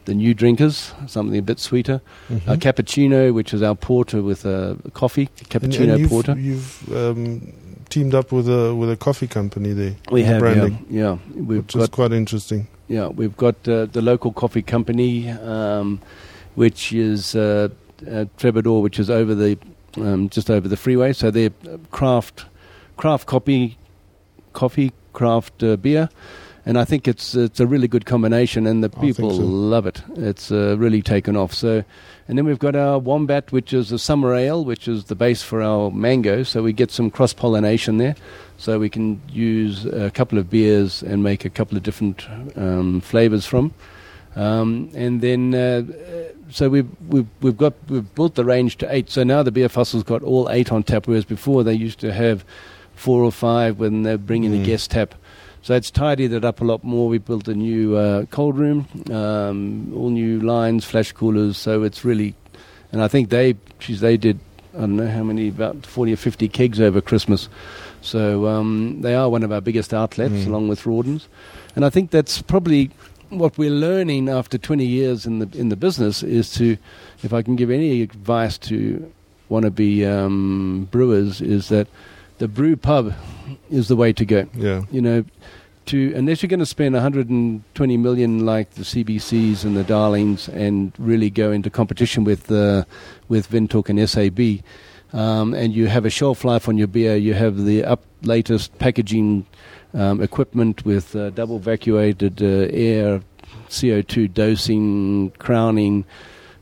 the 0.06 0.14
new 0.14 0.34
drinkers, 0.34 0.94
something 1.08 1.38
a 1.38 1.42
bit 1.42 1.60
sweeter. 1.60 2.02
Mhm. 2.30 2.48
Our 2.48 2.58
cappuccino, 2.58 3.34
which 3.34 3.54
is 3.54 3.62
our 3.62 3.76
porter 3.76 4.22
with 4.22 4.46
uh, 4.46 4.76
coffee, 4.94 5.30
cappuccino 5.50 5.92
and 5.92 6.00
you've, 6.00 6.10
porter. 6.10 6.36
You've 6.38 6.96
um, 6.96 7.54
teamed 7.90 8.16
up 8.16 8.32
with 8.32 8.50
a 8.50 8.74
with 8.74 8.90
a 8.90 8.98
coffee 8.98 9.28
company 9.28 9.74
there. 9.74 9.96
We 10.12 10.24
have, 10.24 10.36
yeah, 10.36 10.40
branding, 10.40 10.86
yeah. 10.90 11.18
We've 11.36 11.64
which 11.64 11.76
is 11.76 11.90
quite 11.90 12.12
interesting. 12.12 12.68
Yeah, 12.88 13.08
we've 13.08 13.38
got 13.38 13.56
uh, 13.68 13.86
the 13.86 14.02
local 14.02 14.34
coffee 14.34 14.62
company, 14.64 15.30
um, 15.30 16.02
which 16.56 16.92
is 16.94 17.36
uh, 17.36 17.70
uh, 18.02 18.26
Terbodore, 18.38 18.82
which 18.82 19.00
is 19.00 19.10
over 19.10 19.36
the 19.36 19.58
um, 19.98 20.30
just 20.30 20.50
over 20.50 20.68
the 20.68 20.78
freeway. 20.78 21.14
So 21.14 21.32
they're 21.32 21.52
uh, 21.70 21.78
craft 21.92 22.46
craft 22.98 23.28
coffee, 23.28 23.78
coffee 24.54 24.92
craft 25.14 25.64
uh, 25.64 25.76
beer, 25.78 26.10
and 26.66 26.78
I 26.78 26.86
think 26.86 27.08
it's 27.08 27.36
it's 27.36 27.60
a 27.60 27.68
really 27.68 27.88
good 27.88 28.06
combination, 28.06 28.68
and 28.68 28.84
the 28.84 28.90
people 28.90 29.32
so. 29.32 29.42
love 29.44 29.86
it. 29.88 30.04
It's 30.16 30.52
uh, 30.52 30.76
really 30.78 31.02
taken 31.02 31.36
off. 31.36 31.54
So, 31.54 31.84
and 32.28 32.38
then 32.38 32.46
we've 32.46 32.60
got 32.60 32.76
our 32.76 33.00
Wombat, 33.00 33.52
which 33.52 33.74
is 33.74 33.92
a 33.92 33.98
summer 34.00 34.34
ale, 34.36 34.64
which 34.64 34.88
is 34.88 35.06
the 35.06 35.16
base 35.16 35.42
for 35.42 35.62
our 35.62 35.92
mango. 35.92 36.44
So 36.44 36.62
we 36.64 36.74
get 36.74 36.92
some 36.92 37.10
cross 37.10 37.34
pollination 37.34 37.98
there. 37.98 38.16
So 38.58 38.78
we 38.78 38.90
can 38.90 39.20
use 39.28 39.86
a 39.86 40.12
couple 40.12 40.38
of 40.38 40.50
beers 40.50 41.02
and 41.02 41.24
make 41.24 41.46
a 41.46 41.50
couple 41.50 41.78
of 41.78 41.84
different 41.84 42.28
um, 42.56 43.02
flavors 43.02 43.46
from. 43.46 43.74
Um, 44.36 44.92
and 44.94 45.20
then, 45.20 45.54
uh, 45.56 45.82
so 46.52 46.70
we've, 46.70 46.88
we've, 47.10 47.28
we've 47.42 47.58
got, 47.58 47.74
we've 47.90 48.14
built 48.16 48.36
the 48.36 48.46
range 48.46 48.78
to 48.78 48.94
eight. 48.96 49.10
So 49.10 49.24
now 49.24 49.42
the 49.44 49.52
Bierfassel's 49.52 50.04
got 50.04 50.22
all 50.22 50.48
eight 50.52 50.72
on 50.72 50.84
tap, 50.84 51.08
whereas 51.08 51.26
before 51.26 51.64
they 51.64 51.74
used 51.74 52.00
to 52.02 52.14
have 52.14 52.46
four 52.96 53.24
or 53.24 53.32
five 53.32 53.80
when 53.80 54.04
they're 54.04 54.18
bringing 54.18 54.52
Mm. 54.52 54.60
the 54.60 54.66
guest 54.66 54.92
tap. 54.92 55.16
So 55.64 55.76
it's 55.76 55.92
tidied 55.92 56.34
it 56.34 56.44
up 56.44 56.60
a 56.62 56.64
lot 56.64 56.84
more. 56.84 57.08
We 57.08 57.20
built 57.20 57.48
a 57.48 57.54
new 57.54 57.96
uh, 57.96 58.26
cold 58.32 58.58
room, 58.58 58.88
um, 59.12 59.94
all 59.96 60.10
new 60.10 60.40
lines, 60.40 60.86
flash 60.86 61.12
coolers. 61.12 61.58
So 61.58 61.84
it's 61.84 62.04
really, 62.04 62.34
and 62.92 63.04
I 63.04 63.08
think 63.08 63.30
they, 63.30 63.56
geez, 63.80 64.00
they 64.02 64.18
did, 64.18 64.40
I 64.76 64.82
don't 64.82 64.96
know 64.96 65.08
how 65.08 65.24
many, 65.24 65.50
about 65.50 65.86
40 65.86 66.14
or 66.14 66.18
50 66.18 66.48
kegs 66.50 66.80
over 66.82 67.00
Christmas. 67.00 67.48
So 68.02 68.48
um, 68.48 69.02
they 69.02 69.14
are 69.14 69.30
one 69.30 69.44
of 69.44 69.52
our 69.52 69.62
biggest 69.62 69.94
outlets, 69.94 70.34
Mm. 70.34 70.48
along 70.48 70.68
with 70.68 70.86
Rawdon's. 70.88 71.28
And 71.76 71.86
I 71.86 71.90
think 71.92 72.10
that's 72.10 72.42
probably 72.42 72.90
what 73.30 73.58
we're 73.58 73.70
learning 73.70 74.30
after 74.30 74.58
20 74.58 74.84
years 74.86 75.26
in 75.26 75.40
the 75.40 75.48
in 75.58 75.70
the 75.70 75.76
business 75.78 76.22
is 76.24 76.52
to, 76.56 76.76
if 77.24 77.32
I 77.34 77.42
can 77.44 77.56
give 77.56 77.70
any 77.72 78.02
advice 78.02 78.58
to 78.58 79.10
wannabe 79.50 80.06
um, 80.06 80.88
brewers, 80.92 81.40
is 81.40 81.70
that 81.70 81.88
the 82.42 82.48
brew 82.48 82.76
pub 82.76 83.14
is 83.70 83.88
the 83.88 83.96
way 83.96 84.12
to 84.12 84.26
go. 84.26 84.48
Yeah. 84.56 84.82
You 84.90 85.00
know, 85.00 85.26
to 85.86 86.12
unless 86.16 86.42
you're 86.42 86.50
going 86.50 86.60
to 86.60 86.66
spend 86.66 86.96
120 86.96 87.98
million 87.98 88.46
like 88.48 88.72
the 88.72 88.82
CBCs 88.82 89.64
and 89.64 89.78
the 89.78 89.84
Darlings 89.84 90.50
and 90.50 90.92
really 90.98 91.30
go 91.30 91.52
into 91.52 91.70
competition 91.70 92.24
with 92.24 92.52
uh, 92.52 92.84
with 93.30 93.48
Vintok 93.52 93.90
and 93.90 94.10
SAB, 94.10 94.66
um, 95.14 95.54
and 95.54 95.72
you 95.72 95.86
have 95.86 96.04
a 96.04 96.10
shelf 96.10 96.44
life 96.44 96.68
on 96.68 96.80
your 96.80 96.88
beer, 96.88 97.16
you 97.16 97.36
have 97.36 97.64
the 97.64 97.86
up 97.86 98.02
latest 98.24 98.76
packaging 98.80 99.46
um, 99.94 100.20
equipment 100.20 100.84
with 100.84 101.16
uh, 101.16 101.30
double 101.30 101.60
vacuated 101.60 102.42
uh, 102.42 102.68
air, 102.72 103.22
CO2 103.70 104.34
dosing, 104.34 105.30
crowning, 105.38 106.06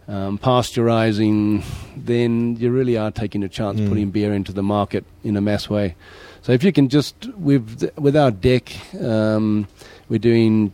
um, 0.10 0.38
pasteurizing, 0.39 1.63
then 1.95 2.56
you 2.58 2.72
really 2.72 2.98
are 2.98 3.12
taking 3.12 3.43
a 3.43 3.50
chance 3.50 3.80
Mm. 3.80 3.88
putting 3.89 4.10
beer 4.12 4.34
into 4.34 4.52
the 4.52 4.63
market 4.63 5.04
in 5.24 5.38
a 5.38 5.41
mass 5.41 5.69
way. 5.69 5.95
So 6.41 6.52
if 6.54 6.63
you 6.63 6.72
can 6.72 6.89
just 6.89 7.15
with 7.38 7.89
with 7.98 8.15
our 8.15 8.32
deck, 8.32 8.72
um, 9.00 9.67
we're 10.10 10.19
doing 10.19 10.74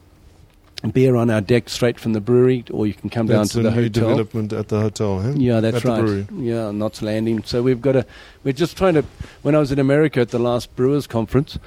beer 0.94 1.16
on 1.16 1.30
our 1.32 1.42
deck 1.42 1.68
straight 1.68 2.00
from 2.00 2.14
the 2.14 2.22
brewery, 2.22 2.64
or 2.72 2.86
you 2.86 2.94
can 2.94 3.10
come 3.10 3.26
That's 3.28 3.54
down 3.54 3.64
to 3.64 3.70
the 3.70 3.76
new 3.76 3.84
hotel. 3.84 4.10
development 4.10 4.54
at 4.54 4.68
the 4.68 4.80
hotel, 4.80 5.20
huh? 5.22 5.34
Yeah, 5.36 5.60
that's 5.60 5.78
at 5.78 5.84
the 5.84 6.04
right. 6.04 6.32
Yeah, 6.40 6.72
Knots 6.72 7.02
Landing. 7.02 7.44
So 7.44 7.64
we've 7.64 7.82
got 7.82 7.96
a. 7.96 8.06
We're 8.44 8.54
just 8.54 8.78
trying 8.78 8.94
to. 8.94 9.04
When 9.42 9.56
I 9.56 9.60
was 9.60 9.72
in 9.72 9.80
America 9.80 10.20
at 10.22 10.30
the 10.30 10.40
last 10.40 10.76
Brewers 10.76 11.08
Conference, 11.08 11.58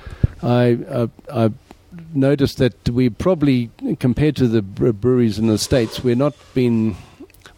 I 0.42 0.78
uh, 0.88 1.06
I 1.34 1.50
noticed 2.14 2.58
that 2.58 2.88
we 2.88 3.10
probably 3.10 3.70
compared 3.98 4.36
to 4.36 4.46
the 4.46 4.62
breweries 4.62 5.38
in 5.38 5.48
the 5.48 5.58
states, 5.58 6.02
we're 6.04 6.14
not 6.16 6.34
being. 6.54 6.96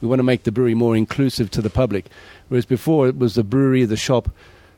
We 0.00 0.08
want 0.08 0.18
to 0.18 0.24
make 0.24 0.44
the 0.44 0.52
brewery 0.52 0.74
more 0.74 0.96
inclusive 0.96 1.50
to 1.52 1.62
the 1.62 1.70
public, 1.70 2.06
whereas 2.48 2.66
before 2.66 3.08
it 3.08 3.18
was 3.18 3.34
the 3.34 3.44
brewery, 3.44 3.84
the 3.84 3.96
shop, 3.96 4.30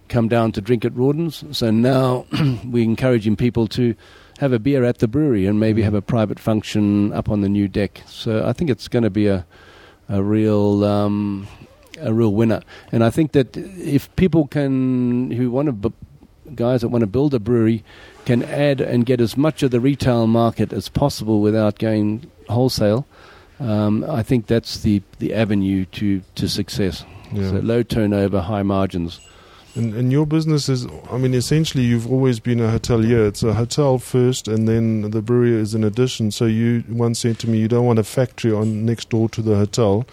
come 0.08 0.28
down 0.28 0.52
to 0.52 0.60
drink 0.60 0.84
at 0.84 0.94
Rawdon's. 0.94 1.44
So 1.56 1.70
now 1.70 2.26
we're 2.64 2.82
encouraging 2.84 3.36
people 3.36 3.66
to 3.68 3.94
have 4.40 4.52
a 4.52 4.58
beer 4.58 4.84
at 4.84 4.98
the 4.98 5.08
brewery 5.08 5.46
and 5.46 5.60
maybe 5.60 5.80
Mm. 5.82 5.84
have 5.84 5.94
a 5.94 6.02
private 6.02 6.38
function 6.40 7.12
up 7.12 7.28
on 7.28 7.40
the 7.40 7.48
new 7.48 7.68
deck. 7.68 8.02
So 8.06 8.46
I 8.46 8.52
think 8.52 8.70
it's 8.70 8.88
going 8.88 9.04
to 9.04 9.10
be 9.10 9.26
a 9.28 9.46
a 10.08 10.22
real 10.22 10.84
um, 10.84 11.46
a 12.00 12.12
real 12.12 12.32
winner. 12.34 12.60
And 12.90 13.04
I 13.04 13.10
think 13.10 13.32
that 13.32 13.56
if 13.56 14.14
people 14.16 14.46
can 14.48 15.30
who 15.30 15.50
want 15.50 15.82
to 15.82 15.92
guys 16.54 16.80
that 16.82 16.88
want 16.88 17.02
to 17.02 17.06
build 17.06 17.32
a 17.34 17.38
brewery 17.38 17.82
can 18.24 18.42
add 18.42 18.80
and 18.80 19.06
get 19.06 19.20
as 19.20 19.36
much 19.36 19.62
of 19.62 19.70
the 19.70 19.80
retail 19.80 20.26
market 20.26 20.72
as 20.72 20.88
possible 20.88 21.40
without 21.40 21.78
going 21.78 22.30
wholesale. 22.48 23.06
Um, 23.62 24.04
I 24.08 24.22
think 24.22 24.46
that's 24.46 24.82
the, 24.82 25.02
the 25.18 25.32
avenue 25.34 25.84
to, 25.86 26.20
to 26.34 26.48
success. 26.48 27.04
Yeah. 27.32 27.50
So 27.50 27.56
low 27.56 27.82
turnover, 27.82 28.40
high 28.40 28.64
margins. 28.64 29.20
And, 29.74 29.94
and 29.94 30.12
your 30.12 30.26
business 30.26 30.68
is, 30.68 30.86
I 31.10 31.16
mean, 31.16 31.32
essentially, 31.32 31.84
you've 31.84 32.10
always 32.10 32.40
been 32.40 32.60
a 32.60 32.68
hotelier. 32.68 33.26
It's 33.26 33.42
a 33.42 33.54
hotel 33.54 33.98
first, 33.98 34.48
and 34.48 34.68
then 34.68 35.10
the 35.10 35.22
brewery 35.22 35.54
is 35.54 35.74
an 35.74 35.84
addition. 35.84 36.30
So 36.30 36.44
you 36.44 36.84
once 36.90 37.20
said 37.20 37.38
to 37.38 37.48
me, 37.48 37.58
you 37.58 37.68
don't 37.68 37.86
want 37.86 37.98
a 37.98 38.04
factory 38.04 38.52
on 38.52 38.84
next 38.84 39.08
door 39.08 39.30
to 39.30 39.40
the 39.40 39.56
hotel, 39.56 40.04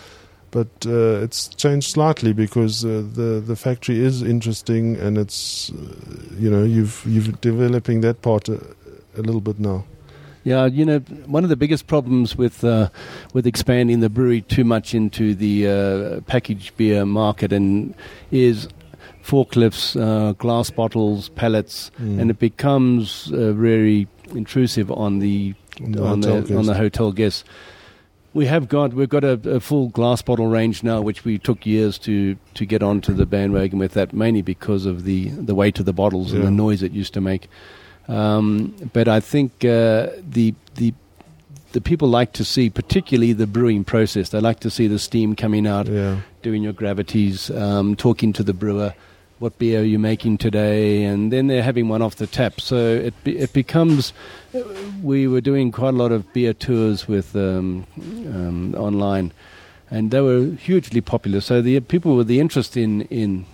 but 0.51 0.67
uh, 0.85 1.23
it's 1.23 1.49
changed 1.49 1.91
slightly 1.91 2.31
because 2.31 2.85
uh, 2.85 3.03
the 3.13 3.43
the 3.45 3.55
factory 3.57 3.99
is 3.99 4.21
interesting, 4.21 4.95
and 4.95 5.17
it's, 5.17 5.71
uh, 5.71 5.75
you 6.37 6.49
know, 6.49 6.63
you've 6.63 7.03
you've 7.05 7.41
developing 7.41 7.99
that 8.01 8.21
part 8.21 8.47
a, 8.47 8.61
a 9.17 9.21
little 9.21 9.41
bit 9.41 9.59
now. 9.59 9.83
Yeah, 10.43 10.65
you 10.67 10.85
know, 10.85 10.99
one 11.27 11.43
of 11.43 11.49
the 11.49 11.57
biggest 11.57 11.87
problems 11.87 12.35
with 12.37 12.63
uh, 12.63 12.89
with 13.33 13.45
expanding 13.45 13.99
the 13.99 14.09
brewery 14.09 14.41
too 14.41 14.63
much 14.63 14.93
into 14.95 15.35
the 15.35 15.67
uh, 15.67 16.21
packaged 16.21 16.75
beer 16.77 17.05
market 17.05 17.51
and 17.51 17.93
is 18.31 18.67
forklifts, 19.23 19.99
uh, 19.99 20.31
glass 20.33 20.69
bottles, 20.69 21.29
pallets, 21.29 21.91
Mm. 22.01 22.19
and 22.21 22.31
it 22.31 22.39
becomes 22.39 23.31
uh, 23.33 23.51
very 23.53 24.07
intrusive 24.33 24.89
on 24.91 25.19
the 25.19 25.53
On 25.83 25.91
the 25.91 26.03
on 26.03 26.21
hotel 26.23 26.41
the, 26.41 26.57
on 26.57 26.65
the 26.65 26.73
hotel 26.73 27.11
guests. 27.11 27.43
We 28.33 28.45
have 28.45 28.69
got 28.69 28.93
we've 28.93 29.09
got 29.09 29.23
a, 29.23 29.39
a 29.55 29.59
full 29.59 29.89
glass 29.89 30.21
bottle 30.21 30.47
range 30.47 30.83
now, 30.83 31.01
which 31.01 31.25
we 31.25 31.37
took 31.39 31.65
years 31.65 31.97
to, 31.99 32.35
to 32.53 32.65
get 32.65 32.81
onto 32.83 33.11
the 33.13 33.25
bandwagon 33.25 33.79
with 33.79 33.93
that, 33.93 34.13
mainly 34.13 34.41
because 34.43 34.85
of 34.85 35.03
the, 35.03 35.29
the 35.29 35.55
weight 35.55 35.79
of 35.79 35.85
the 35.85 35.93
bottles 35.93 36.31
and 36.31 36.43
the 36.43 36.51
noise 36.51 36.83
it 36.83 36.91
used 36.91 37.13
to 37.15 37.21
make. 37.21 37.49
Um, 38.09 38.73
but 38.93 39.07
I 39.07 39.19
think 39.19 39.51
uh, 39.63 40.07
the 40.29 40.53
the 40.75 40.93
the 41.73 41.81
people 41.81 42.07
like 42.07 42.33
to 42.33 42.43
see, 42.43 42.69
particularly 42.69 43.33
the 43.33 43.45
brewing 43.45 43.83
process. 43.83 44.29
They 44.29 44.39
like 44.39 44.59
to 44.61 44.69
see 44.71 44.87
the 44.87 44.97
steam 44.97 45.35
coming 45.35 45.67
out, 45.67 45.87
Yeah. 45.87 46.21
doing 46.41 46.63
your 46.63 46.73
gravities, 46.73 47.51
um, 47.51 47.95
talking 47.95 48.33
to 48.33 48.43
the 48.43 48.53
brewer. 48.53 48.93
What 49.37 49.57
beer 49.59 49.81
are 49.81 49.85
you 49.85 49.99
making 49.99 50.39
today? 50.39 51.03
And 51.03 51.31
then 51.31 51.47
they're 51.47 51.63
having 51.63 51.87
one 51.87 52.01
off 52.01 52.15
the 52.15 52.25
tap. 52.27 52.59
So 52.59 52.75
it 52.75 53.13
be, 53.23 53.37
it 53.37 53.53
becomes. 53.53 54.13
We 55.03 55.27
were 55.27 55.41
doing 55.41 55.71
quite 55.71 55.93
a 55.93 55.97
lot 55.97 56.11
of 56.11 56.33
beer 56.33 56.53
tours 56.53 57.07
with 57.07 57.35
um, 57.35 57.85
um, 58.33 58.73
online, 58.75 59.31
and 59.91 60.09
they 60.11 60.21
were 60.21 60.55
hugely 60.55 61.01
popular. 61.01 61.39
So 61.39 61.61
the 61.61 61.79
people 61.81 62.15
with 62.17 62.27
the 62.27 62.39
interest 62.39 62.75
in 62.75 63.03
in 63.03 63.45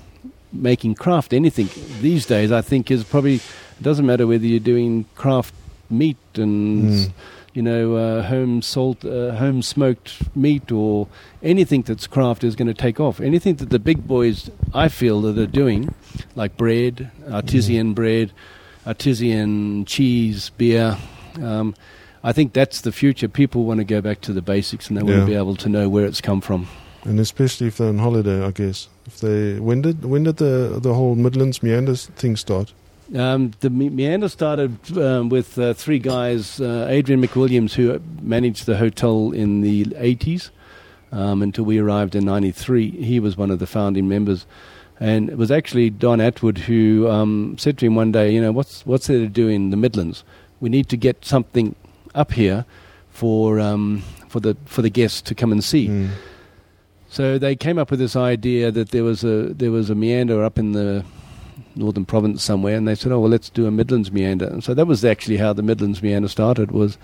making 0.53 0.95
craft 0.95 1.33
anything 1.33 1.67
these 2.01 2.25
days, 2.25 2.49
I 2.51 2.61
think, 2.61 2.89
is 2.89 3.03
probably 3.03 3.41
doesn't 3.81 4.05
matter 4.05 4.25
whether 4.27 4.45
you're 4.45 4.59
doing 4.59 5.05
craft 5.15 5.53
meat 5.89 6.17
and 6.35 6.89
Mm. 6.89 7.11
you 7.53 7.61
know 7.61 7.95
uh, 7.95 8.21
home 8.23 8.61
salt, 8.61 9.05
uh, 9.05 9.31
home 9.35 9.61
smoked 9.61 10.35
meat, 10.35 10.71
or 10.71 11.07
anything 11.43 11.81
that's 11.83 12.07
craft 12.07 12.43
is 12.43 12.55
going 12.55 12.67
to 12.67 12.73
take 12.73 12.99
off. 12.99 13.19
Anything 13.21 13.55
that 13.55 13.69
the 13.69 13.79
big 13.79 14.07
boys, 14.07 14.49
I 14.73 14.87
feel, 14.89 15.21
that 15.21 15.37
are 15.37 15.45
doing, 15.45 15.93
like 16.35 16.57
bread, 16.57 17.11
artisan 17.29 17.93
bread, 17.93 18.31
artisan 18.85 19.85
cheese, 19.85 20.51
beer. 20.57 20.97
Um, 21.41 21.75
I 22.23 22.31
think 22.33 22.53
that's 22.53 22.81
the 22.81 22.91
future. 22.91 23.27
People 23.27 23.65
want 23.65 23.79
to 23.79 23.83
go 23.83 24.01
back 24.01 24.21
to 24.21 24.33
the 24.33 24.41
basics, 24.41 24.87
and 24.89 24.97
they 24.97 25.03
want 25.03 25.15
Yeah. 25.15 25.21
to 25.21 25.25
be 25.27 25.35
able 25.35 25.55
to 25.57 25.69
know 25.69 25.89
where 25.89 26.05
it's 26.05 26.21
come 26.21 26.41
from. 26.41 26.67
And 27.03 27.19
especially 27.19 27.67
if 27.67 27.77
they're 27.77 27.89
on 27.89 27.99
holiday, 27.99 28.43
I 28.43 28.49
guess. 28.51 28.87
If 29.05 29.19
they 29.19 29.59
when 29.59 29.81
did 29.83 30.03
when 30.05 30.23
did 30.23 30.37
the 30.37 30.79
the 30.81 30.93
whole 30.95 31.13
Midlands 31.15 31.61
meanders 31.61 32.07
thing 32.15 32.35
start? 32.35 32.73
Um, 33.13 33.51
the 33.59 33.69
Meander 33.69 34.29
started 34.29 34.97
um, 34.97 35.29
with 35.29 35.59
uh, 35.59 35.73
three 35.73 35.99
guys, 35.99 36.59
uh, 36.59 36.87
Adrian 36.89 37.21
McWilliams, 37.21 37.73
who 37.73 38.01
managed 38.21 38.65
the 38.65 38.77
hotel 38.77 39.31
in 39.31 39.61
the 39.61 39.85
80s 39.85 40.49
um, 41.11 41.41
until 41.41 41.65
we 41.65 41.77
arrived 41.77 42.15
in 42.15 42.25
93. 42.25 42.89
He 42.89 43.19
was 43.19 43.37
one 43.37 43.51
of 43.51 43.59
the 43.59 43.67
founding 43.67 44.07
members. 44.07 44.45
And 44.99 45.29
it 45.29 45.37
was 45.37 45.51
actually 45.51 45.89
Don 45.89 46.19
Atwood 46.21 46.57
who 46.57 47.07
um, 47.09 47.57
said 47.59 47.77
to 47.79 47.85
him 47.85 47.95
one 47.95 48.11
day, 48.11 48.31
you 48.33 48.41
know, 48.41 48.51
what's, 48.51 48.85
what's 48.85 49.07
there 49.07 49.19
to 49.19 49.27
do 49.27 49.47
in 49.47 49.69
the 49.69 49.77
Midlands? 49.77 50.23
We 50.59 50.69
need 50.69 50.89
to 50.89 50.97
get 50.97 51.25
something 51.25 51.75
up 52.15 52.31
here 52.31 52.65
for, 53.11 53.59
um, 53.59 54.03
for, 54.29 54.39
the, 54.39 54.55
for 54.65 54.81
the 54.81 54.89
guests 54.89 55.21
to 55.23 55.35
come 55.35 55.51
and 55.51 55.63
see. 55.63 55.89
Mm. 55.89 56.09
So 57.09 57.37
they 57.37 57.55
came 57.55 57.77
up 57.77 57.91
with 57.91 57.99
this 57.99 58.15
idea 58.15 58.71
that 58.71 58.89
there 58.89 59.05
was 59.05 59.23
a 59.23 59.53
there 59.53 59.71
was 59.71 59.89
a 59.89 59.95
meander 59.95 60.43
up 60.43 60.59
in 60.59 60.73
the 60.73 61.05
northern 61.75 62.05
province 62.05 62.43
somewhere, 62.43 62.75
and 62.77 62.87
they 62.87 62.95
said, 62.95 63.11
"Oh 63.11 63.19
well, 63.19 63.29
let's 63.29 63.49
do 63.49 63.65
a 63.67 63.71
Midlands 63.71 64.11
meander." 64.11 64.45
And 64.47 64.63
so 64.63 64.73
that 64.73 64.87
was 64.87 65.03
actually 65.05 65.37
how 65.37 65.53
the 65.53 65.63
Midlands 65.63 66.01
meander 66.01 66.27
started. 66.27 66.71
Was 66.71 66.97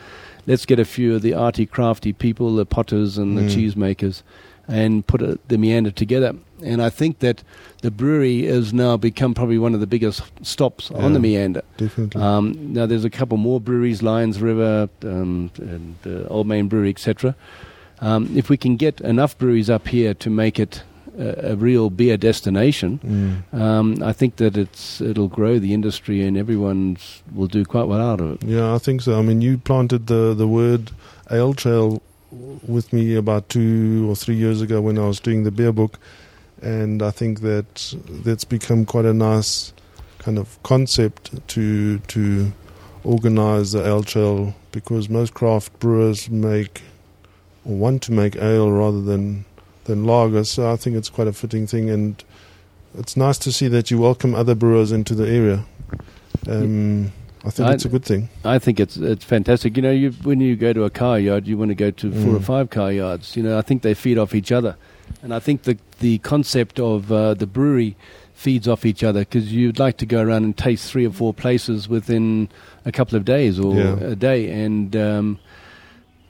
let's 0.47 0.65
get 0.65 0.79
a 0.79 0.85
few 0.85 1.15
of 1.15 1.21
the 1.21 1.33
arty, 1.33 1.65
crafty 1.65 2.13
people, 2.13 2.55
the 2.55 2.65
potters 2.65 3.17
and 3.17 3.37
the 3.37 3.43
Mm. 3.43 3.49
cheesemakers, 3.55 4.23
and 4.67 5.05
put 5.05 5.21
a, 5.21 5.37
the 5.47 5.57
meander 5.57 5.91
together. 5.91 6.33
And 6.63 6.81
I 6.81 6.89
think 6.91 7.19
that 7.19 7.43
the 7.81 7.89
brewery 7.89 8.45
has 8.45 8.71
now 8.71 8.95
become 8.95 9.33
probably 9.33 9.57
one 9.57 9.73
of 9.73 9.79
the 9.79 9.87
biggest 9.87 10.21
stops 10.43 10.91
on 10.91 11.13
the 11.13 11.19
meander. 11.19 11.63
Definitely. 11.77 12.21
Um, 12.21 12.73
now 12.73 12.85
there's 12.85 13.03
a 13.05 13.09
couple 13.09 13.37
more 13.37 13.59
breweries, 13.59 14.03
Lions 14.03 14.39
River 14.39 14.87
um, 15.03 15.49
and 15.57 15.95
uh, 16.05 16.27
Old 16.27 16.45
Main 16.45 16.67
Brewery, 16.67 16.91
etc. 16.91 17.35
Um, 17.99 18.29
if 18.35 18.47
we 18.49 18.57
can 18.57 18.75
get 18.77 19.01
enough 19.01 19.35
breweries 19.39 19.69
up 19.71 19.87
here 19.87 20.13
to 20.15 20.29
make 20.29 20.59
it 20.59 20.83
a, 21.17 21.51
a 21.51 21.55
real 21.55 21.89
beer 21.89 22.17
destination, 22.17 22.99
Mm. 23.53 23.59
um, 23.59 24.03
I 24.03 24.13
think 24.13 24.35
that 24.37 24.57
it's 24.57 25.01
it'll 25.01 25.27
grow 25.27 25.59
the 25.59 25.73
industry 25.73 26.21
and 26.23 26.37
everyone 26.37 26.97
will 27.33 27.47
do 27.47 27.65
quite 27.65 27.87
well 27.87 28.01
out 28.01 28.21
of 28.21 28.31
it. 28.33 28.43
Yeah, 28.43 28.73
I 28.75 28.77
think 28.79 29.01
so. 29.01 29.17
I 29.19 29.21
mean, 29.21 29.41
you 29.41 29.57
planted 29.57 30.07
the 30.07 30.33
the 30.33 30.47
word 30.47 30.91
ale 31.29 31.53
trail 31.53 32.01
with 32.67 32.93
me 32.93 33.15
about 33.15 33.49
two 33.49 34.07
or 34.09 34.15
three 34.15 34.35
years 34.35 34.61
ago 34.61 34.79
when 34.81 34.97
I 34.97 35.05
was 35.07 35.19
doing 35.19 35.43
the 35.43 35.51
beer 35.51 35.73
book, 35.73 35.99
and 36.61 37.01
I 37.03 37.11
think 37.11 37.41
that 37.41 37.95
that's 38.25 38.45
become 38.45 38.85
quite 38.85 39.05
a 39.05 39.13
nice 39.13 39.73
kind 40.19 40.37
of 40.37 40.61
concept 40.63 41.31
to 41.49 41.99
to 41.99 42.51
organize 43.03 43.71
the 43.71 43.85
ale 43.85 44.03
trail 44.03 44.53
because 44.71 45.09
most 45.09 45.33
craft 45.33 45.77
brewers 45.79 46.29
make 46.29 46.81
or 47.65 47.75
want 47.75 48.01
to 48.03 48.11
make 48.11 48.35
ale 48.35 48.71
rather 48.71 49.01
than 49.01 49.43
than 49.91 50.05
lager. 50.05 50.43
So 50.43 50.71
I 50.71 50.75
think 50.77 50.95
it's 50.95 51.09
quite 51.09 51.27
a 51.27 51.33
fitting 51.33 51.67
thing, 51.67 51.89
and 51.89 52.23
it's 52.97 53.15
nice 53.15 53.37
to 53.39 53.51
see 53.51 53.67
that 53.69 53.91
you 53.91 53.97
welcome 53.99 54.33
other 54.35 54.55
brewers 54.55 54.91
into 54.91 55.13
the 55.15 55.27
area. 55.27 55.65
Um, 56.47 57.11
I 57.45 57.49
think 57.49 57.69
I- 57.69 57.73
it's 57.73 57.85
a 57.85 57.89
good 57.89 58.05
thing. 58.05 58.29
I 58.45 58.59
think 58.59 58.79
it's 58.79 58.97
it's 58.97 59.25
fantastic. 59.25 59.75
You 59.77 59.83
know, 59.83 59.91
you, 59.91 60.11
when 60.23 60.39
you 60.41 60.55
go 60.55 60.73
to 60.73 60.83
a 60.83 60.89
car 60.89 61.19
yard, 61.19 61.47
you 61.47 61.57
want 61.57 61.69
to 61.69 61.75
go 61.75 61.91
to 61.91 62.11
four 62.11 62.35
or 62.35 62.39
Mm. 62.39 62.43
five 62.43 62.69
car 62.69 62.91
yards. 62.91 63.35
You 63.35 63.43
know, 63.43 63.57
I 63.57 63.61
think 63.61 63.81
they 63.81 63.93
feed 63.93 64.17
off 64.17 64.33
each 64.35 64.51
other, 64.51 64.75
and 65.23 65.33
I 65.33 65.39
think 65.39 65.63
the 65.63 65.77
the 65.99 66.17
concept 66.19 66.79
of 66.79 67.11
uh, 67.11 67.33
the 67.35 67.47
brewery 67.47 67.95
feeds 68.33 68.67
off 68.67 68.85
each 68.85 69.03
other 69.03 69.19
because 69.21 69.53
you'd 69.53 69.77
like 69.77 69.97
to 69.97 70.05
go 70.05 70.19
around 70.21 70.43
and 70.43 70.57
taste 70.57 70.89
three 70.91 71.05
or 71.05 71.11
four 71.11 71.31
places 71.33 71.87
within 71.87 72.49
a 72.85 72.91
couple 72.91 73.15
of 73.15 73.23
days 73.23 73.59
or 73.59 73.75
Yeah. 73.75 73.99
a 73.99 74.15
day, 74.15 74.49
and 74.63 74.95
um, 74.95 75.39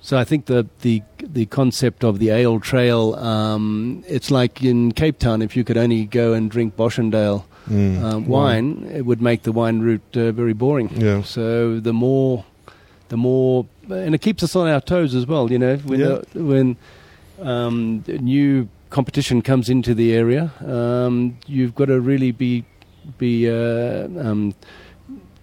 so 0.02 0.18
I 0.18 0.24
think 0.26 0.46
the 0.46 0.66
the 0.82 1.04
the 1.34 1.46
concept 1.48 2.04
of 2.04 2.20
the 2.20 2.30
ale 2.30 2.60
trail. 2.60 3.16
Um, 3.16 4.04
it's 4.08 4.30
like 4.32 4.62
in 4.64 4.92
Cape 4.92 5.18
Town, 5.20 5.42
if 5.42 5.56
you 5.56 5.64
could 5.64 5.78
only 5.78 6.06
go 6.06 6.34
and 6.34 6.50
drink 6.52 6.76
Boschendal 6.76 7.44
Mm. 7.70 8.02
um, 8.04 8.26
wine, 8.28 8.90
it 8.92 9.06
would 9.06 9.22
make 9.22 9.44
the 9.44 9.52
wine 9.52 9.82
route 9.82 10.02
uh, 10.18 10.32
very 10.32 10.52
boring. 10.54 10.90
Yeah. 10.98 11.22
So 11.22 11.80
the 11.80 11.94
more, 11.94 12.44
the 13.10 13.18
more, 13.18 13.68
and 13.88 14.16
it 14.16 14.22
keeps 14.22 14.42
us 14.42 14.56
on 14.56 14.68
our 14.68 14.82
toes 14.82 15.14
as 15.14 15.28
well. 15.28 15.52
You 15.52 15.60
know, 15.60 15.78
when 15.78 16.00
Yeah. 16.00 16.20
the, 16.34 16.44
when 16.44 16.76
um, 17.40 18.04
new 18.08 18.68
competition 18.90 19.42
comes 19.44 19.70
into 19.70 19.94
the 19.94 20.12
area, 20.14 20.52
um, 20.66 21.38
you've 21.46 21.76
got 21.76 21.86
to 21.86 22.02
really 22.02 22.32
be 22.32 22.66
be 23.20 23.48
uh, 23.50 24.08
um, 24.20 24.54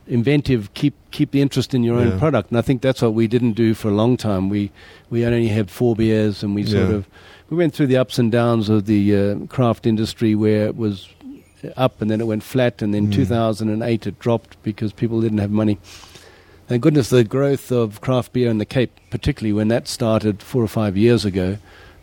inventive, 0.09 0.73
keep 0.75 0.95
keep 1.11 1.31
the 1.31 1.41
interest 1.41 1.75
in 1.75 1.83
your 1.83 2.01
Yeah. 2.01 2.13
own 2.13 2.19
product. 2.19 2.51
And 2.51 2.59
I 2.59 2.63
think 2.63 2.83
that's 2.83 3.03
what 3.03 3.15
we 3.15 3.27
didn't 3.27 3.53
do 3.53 3.75
for 3.75 3.89
a 3.89 3.95
long 3.95 4.17
time. 4.17 4.49
We 4.49 4.71
we 5.11 5.25
only 5.25 5.49
had 5.49 5.71
four 5.71 5.95
beers, 5.95 6.43
and 6.43 6.55
we 6.55 6.65
sort 6.65 6.89
Yeah. 6.89 6.97
of 6.97 7.07
we 7.51 7.57
went 7.57 7.75
through 7.75 7.87
the 7.89 7.97
ups 7.97 8.19
and 8.19 8.31
downs 8.33 8.69
of 8.69 8.87
the 8.87 9.17
uh, 9.17 9.35
craft 9.47 9.87
industry, 9.87 10.35
where 10.35 10.67
it 10.67 10.77
was 10.77 11.09
up 11.77 12.01
and 12.01 12.11
then 12.11 12.21
it 12.21 12.27
went 12.27 12.43
flat, 12.43 12.83
and 12.83 12.95
then 12.95 13.09
Mm. 13.09 13.13
2008 13.13 14.07
it 14.07 14.19
dropped 14.19 14.57
because 14.63 14.93
people 14.93 15.21
didn't 15.21 15.39
have 15.39 15.51
money. 15.51 15.79
Thank 16.69 16.83
goodness 16.83 17.09
the 17.09 17.25
growth 17.25 17.73
of 17.73 18.01
craft 18.01 18.33
beer 18.35 18.51
in 18.51 18.59
the 18.59 18.67
Cape, 18.67 18.93
particularly 19.11 19.55
when 19.55 19.69
that 19.69 19.89
started 19.89 20.43
four 20.43 20.63
or 20.63 20.69
five 20.69 20.97
years 20.97 21.25
ago, 21.25 21.57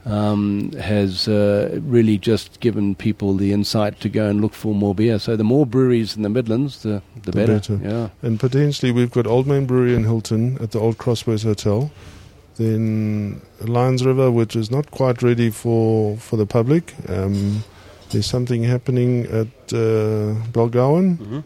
um, 0.05 0.71
has 0.73 1.27
uh, 1.27 1.79
really 1.83 2.17
just 2.17 2.59
given 2.59 2.95
people 2.95 3.33
the 3.35 3.51
insight 3.51 3.99
to 4.01 4.09
go 4.09 4.27
and 4.29 4.39
look 4.41 4.53
for 4.53 4.73
more 4.75 4.93
beer. 4.95 5.17
So 5.19 5.35
the 5.35 5.43
more 5.43 5.65
breweries 5.65 6.15
in 6.15 6.21
the 6.21 6.29
Midlands, 6.29 6.83
the, 6.83 7.01
the, 7.23 7.31
The 7.31 7.31
better. 7.31 7.53
better. 7.53 7.79
Yeah. 7.83 8.09
And 8.21 8.39
potentially, 8.39 8.91
we've 8.91 9.11
got 9.11 9.25
Old 9.27 9.47
Main 9.47 9.65
Brewery 9.65 9.95
in 9.95 10.03
Hilton 10.03 10.57
at 10.61 10.71
the 10.71 10.79
Old 10.79 10.97
Crossways 10.97 11.43
Hotel. 11.43 11.89
Then 12.57 13.41
Lions 13.61 14.05
River, 14.05 14.31
which 14.31 14.55
is 14.55 14.71
not 14.71 14.91
quite 14.91 15.21
ready 15.21 15.49
for, 15.49 16.15
for 16.17 16.37
the 16.37 16.45
public. 16.45 16.93
Um, 17.09 17.63
there's 18.11 18.25
something 18.27 18.63
happening 18.63 19.25
at 19.25 19.47
uh, 19.73 20.35
Belgowan, 20.53 21.17
Mm-hmm. 21.17 21.39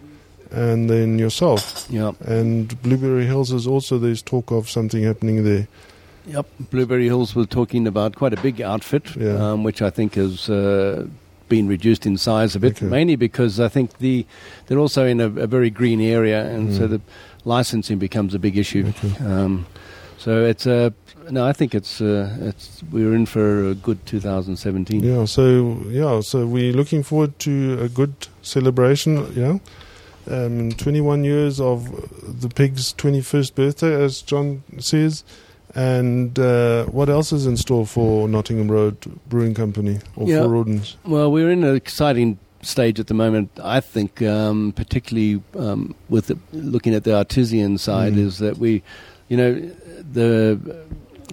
and 0.51 0.89
then 0.89 1.17
yourself. 1.17 1.87
Yeah. 1.89 2.11
And 2.25 2.79
Blueberry 2.83 3.25
Hills 3.25 3.51
is 3.51 3.65
also 3.65 3.97
there's 3.97 4.21
talk 4.21 4.51
of 4.51 4.69
something 4.69 5.01
happening 5.03 5.43
there. 5.43 5.67
Yep. 6.29 6.45
Blueberry 6.71 7.05
Hills 7.05 7.35
was 7.35 7.47
talking 7.47 7.87
about 7.87 8.15
quite 8.15 8.33
a 8.33 8.41
big 8.41 8.61
outfit, 8.61 9.15
Yeah. 9.15 9.51
um, 9.51 9.63
which 9.63 9.81
I 9.81 9.89
think 9.89 10.15
has 10.15 10.49
uh, 10.49 11.05
been 11.47 11.67
reduced 11.67 12.05
in 12.05 12.17
size 12.17 12.55
a 12.55 12.59
bit, 12.59 12.77
Okay. 12.77 12.85
mainly 12.85 13.15
because 13.15 13.59
I 13.59 13.67
think 13.69 13.97
the 13.97 14.25
they're 14.67 14.77
also 14.79 15.05
in 15.05 15.19
a, 15.19 15.25
a 15.25 15.47
very 15.47 15.69
green 15.69 15.99
area, 16.01 16.45
and 16.45 16.73
so 16.73 16.87
Mm. 16.87 16.89
the 16.91 17.01
licensing 17.45 17.97
becomes 17.99 18.33
a 18.35 18.39
big 18.39 18.57
issue. 18.57 18.85
Okay. 18.89 19.13
Um, 19.25 19.65
so 20.17 20.43
it's 20.45 20.67
uh, 20.67 20.91
no, 21.31 21.45
I 21.45 21.53
think 21.53 21.73
it's 21.73 22.01
uh, 22.01 22.29
it's 22.41 22.83
we're 22.91 23.15
in 23.15 23.25
for 23.25 23.69
a 23.69 23.73
good 23.75 24.05
2017. 24.05 25.01
Yeah, 25.03 25.25
so 25.25 25.77
yeah, 25.89 26.21
so 26.21 26.45
we're 26.45 26.73
looking 26.73 27.03
forward 27.03 27.37
to 27.39 27.79
a 27.81 27.89
good 27.89 28.13
celebration. 28.43 29.25
Yeah, 29.35 29.57
um, 30.29 30.71
21 30.73 31.23
years 31.23 31.59
of 31.59 31.85
the 32.41 32.49
pig's 32.49 32.93
21st 32.93 33.55
birthday, 33.55 34.03
as 34.03 34.21
John 34.21 34.61
says. 34.79 35.23
And 35.75 36.37
uh, 36.39 36.85
what 36.85 37.09
else 37.09 37.31
is 37.31 37.45
in 37.45 37.55
store 37.57 37.85
for 37.85 38.27
Nottingham 38.27 38.69
Road 38.71 38.97
Brewing 39.27 39.53
Company 39.53 39.99
or 40.15 40.27
Yeah. 40.27 40.41
for 40.43 40.49
Rawdon's? 40.49 40.97
Well, 41.05 41.31
we're 41.31 41.51
in 41.51 41.63
an 41.63 41.75
exciting 41.75 42.39
stage 42.61 42.99
at 42.99 43.07
the 43.07 43.13
moment. 43.13 43.51
I 43.63 43.79
think, 43.79 44.21
um, 44.21 44.73
particularly 44.75 45.41
um, 45.57 45.95
with 46.09 46.27
the, 46.27 46.37
looking 46.53 46.93
at 46.95 47.03
the 47.03 47.15
artisan 47.15 47.77
side, 47.77 48.13
Mm. 48.13 48.17
is 48.17 48.39
that 48.39 48.57
we, 48.57 48.81
you 49.29 49.37
know, 49.37 49.53
the 50.11 50.59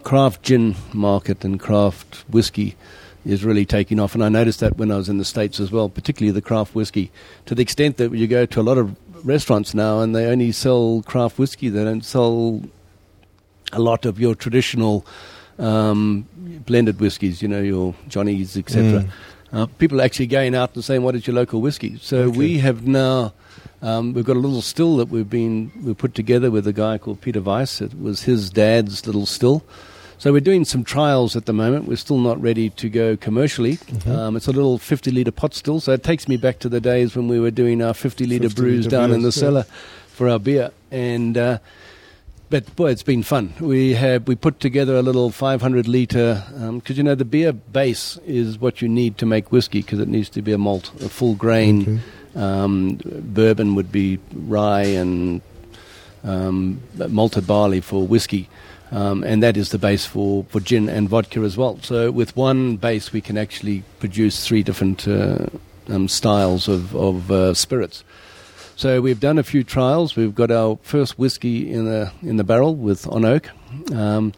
craft 0.03 0.43
gin 0.43 0.77
market 0.93 1.45
and 1.45 1.59
craft 1.59 2.25
whiskey 2.29 2.77
is 3.25 3.43
really 3.45 3.65
taking 3.65 3.99
off. 3.99 4.15
And 4.15 4.23
I 4.23 4.29
noticed 4.29 4.61
that 4.61 4.77
when 4.77 4.93
I 4.93 4.97
was 4.97 5.09
in 5.09 5.19
the 5.19 5.25
States 5.25 5.59
as 5.59 5.73
well, 5.73 5.89
particularly 5.89 6.31
the 6.31 6.43
craft 6.43 6.75
whiskey, 6.77 7.11
to 7.47 7.55
the 7.57 7.63
extent 7.63 7.97
that 7.97 8.13
you 8.13 8.27
go 8.29 8.47
to 8.47 8.61
a 8.61 8.63
lot 8.63 8.79
of 8.79 8.95
restaurants 9.25 9.75
now 9.75 10.01
and 10.01 10.15
they 10.15 10.27
only 10.27 10.53
sell 10.53 11.03
craft 11.07 11.39
whiskey, 11.39 11.69
they 11.69 11.83
don't 11.83 12.05
sell 12.05 12.61
a 13.73 13.81
lot 13.81 14.05
of 14.07 14.19
your 14.21 14.35
traditional 14.35 15.05
um, 15.59 16.27
blended 16.67 17.01
whiskies, 17.01 17.43
you 17.43 17.49
know, 17.49 17.61
your 17.63 17.95
Johnnies, 18.09 18.57
etc. 18.57 19.03
Mm. 19.03 19.09
Uh, 19.53 19.67
people 19.79 20.01
are 20.01 20.05
actually 20.05 20.27
going 20.27 20.55
out 20.55 20.75
and 20.75 20.85
saying, 20.85 21.03
"What 21.03 21.15
is 21.15 21.27
your 21.27 21.35
local 21.35 21.61
whiskey?" 21.61 21.99
So 22.01 22.25
Okay. 22.25 22.39
we 22.39 22.59
have 22.59 22.87
now 22.87 23.33
um, 23.83 24.13
we've 24.13 24.25
got 24.25 24.37
a 24.37 24.41
little 24.41 24.63
still 24.63 24.97
that 24.99 25.09
we've 25.09 25.29
been 25.31 25.71
we 25.85 25.95
put 25.95 26.15
together 26.15 26.51
with 26.51 26.67
a 26.67 26.73
guy 26.73 26.99
called 26.99 27.21
Peter 27.21 27.41
Weiss. 27.41 27.81
It 27.81 27.99
was 28.01 28.23
his 28.23 28.51
dad's 28.51 29.07
little 29.07 29.27
still. 29.27 29.63
So 30.19 30.33
we're 30.33 30.41
doing 30.41 30.65
some 30.65 30.83
trials 30.83 31.37
at 31.37 31.45
the 31.45 31.53
moment. 31.53 31.87
We're 31.87 31.97
still 31.97 32.19
not 32.19 32.41
ready 32.41 32.71
to 32.71 32.89
go 32.89 33.19
commercially. 33.19 33.77
Mhm. 33.77 34.17
Um, 34.17 34.37
it's 34.37 34.49
a 34.49 34.53
little 34.53 34.79
50 34.79 35.11
litre 35.11 35.31
pot 35.31 35.53
still, 35.55 35.79
so 35.79 35.93
it 35.93 36.03
takes 36.03 36.27
me 36.27 36.39
back 36.39 36.59
to 36.61 36.71
the 36.71 36.81
days 36.81 37.15
when 37.15 37.29
we 37.29 37.39
were 37.39 37.51
doing 37.51 37.83
our 37.83 37.93
50 37.93 38.25
litre 38.27 38.49
50 38.49 38.61
brews 38.63 38.85
litre 38.87 38.91
down 38.97 39.05
in 39.13 39.21
the 39.21 39.27
beers, 39.27 39.37
yeah. 39.37 39.41
cellar 39.41 39.67
for 40.09 40.29
our 40.31 40.39
beer. 40.39 40.71
And 40.91 41.37
uh, 41.37 41.59
but 42.49 42.75
boy, 42.77 42.91
it's 42.91 43.03
been 43.03 43.23
fun. 43.23 43.53
We 43.61 43.95
have 43.95 44.29
we 44.29 44.37
put 44.37 44.61
together 44.61 44.97
a 44.97 45.03
little 45.03 45.31
500 45.31 45.89
liter 45.89 46.45
because 46.73 46.97
you 46.97 47.05
know 47.05 47.15
the 47.15 47.25
beer 47.25 47.53
base 47.53 48.19
is 48.27 48.59
what 48.59 48.81
you 48.81 48.89
need 48.89 49.19
to 49.19 49.27
make 49.27 49.51
whiskey 49.51 49.83
because 49.83 49.99
it 49.99 50.09
needs 50.09 50.29
to 50.31 50.43
be 50.43 50.53
a 50.53 50.59
malt, 50.59 50.93
a 51.03 51.09
full 51.09 51.35
grain. 51.35 51.83
Okay. 51.83 52.01
Um, 52.43 53.01
bourbon 53.05 53.75
would 53.77 53.91
be 53.91 54.19
rye 54.33 54.83
and 54.83 55.41
um, 56.23 56.83
malted 57.09 57.47
barley 57.47 57.81
for 57.81 58.07
whiskey. 58.07 58.49
Um, 58.93 59.25
and 59.25 59.43
that 59.43 59.57
is 59.57 59.71
the 59.71 59.79
base 59.79 60.07
for, 60.07 60.45
for 60.45 60.61
gin 60.61 60.89
and 60.89 61.09
vodka 61.09 61.41
as 61.41 61.57
well. 61.57 61.79
So 61.83 62.11
with 62.11 62.37
one 62.37 62.77
base, 62.77 63.13
we 63.13 63.21
can 63.21 63.37
actually 63.37 63.83
produce 63.99 64.47
three 64.47 64.63
different 64.63 65.09
uh, 65.09 65.47
um, 65.89 66.09
styles 66.09 66.69
of, 66.69 66.95
of 66.95 67.31
uh, 67.31 67.55
spirits. 67.55 68.05
So 68.77 69.01
we've 69.01 69.19
done 69.21 69.39
a 69.39 69.43
few 69.43 69.65
trials. 69.65 70.17
We've 70.17 70.35
got 70.35 70.51
our 70.51 70.79
first 70.83 71.19
whiskey 71.19 71.73
in 71.73 71.87
the 71.87 72.13
in 72.23 72.37
the 72.37 72.45
barrel 72.45 72.75
with 72.75 73.07
on 73.09 73.25
oak. 73.25 73.49
Um, 73.93 74.33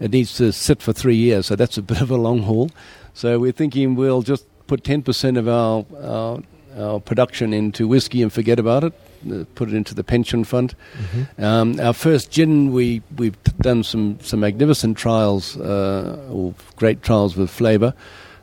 it 0.00 0.10
needs 0.10 0.36
to 0.38 0.52
sit 0.52 0.82
for 0.82 0.92
three 0.92 1.16
years, 1.16 1.46
so 1.46 1.54
that's 1.56 1.76
a 1.78 1.82
bit 1.92 2.00
of 2.00 2.10
a 2.10 2.16
long 2.16 2.42
haul. 2.42 2.70
So 3.12 3.38
we're 3.38 3.52
thinking 3.52 3.94
we'll 3.94 4.22
just 4.22 4.46
put 4.66 4.84
ten 4.84 5.02
percent 5.02 5.36
of 5.36 5.48
our, 5.48 5.84
our 6.02 6.38
our 6.78 6.98
production 7.00 7.52
into 7.52 7.86
whiskey 7.86 8.22
and 8.22 8.32
forget 8.32 8.58
about 8.58 8.84
it. 8.84 8.92
uh, 9.30 9.44
Put 9.54 9.68
it 9.68 9.74
into 9.74 9.94
the 9.94 10.02
pension 10.02 10.44
fund. 10.44 10.74
Mhm. 11.12 11.44
Um, 11.44 11.78
our 11.80 11.92
first 11.92 12.30
gin, 12.30 12.72
we 12.72 13.02
we've 13.18 13.36
done 13.60 13.84
some 13.84 14.18
some 14.22 14.40
magnificent 14.40 14.96
trials, 14.96 15.56
uh, 15.58 16.26
or 16.32 16.54
great 16.76 17.02
trials 17.02 17.36
with 17.36 17.50
flavour, 17.50 17.92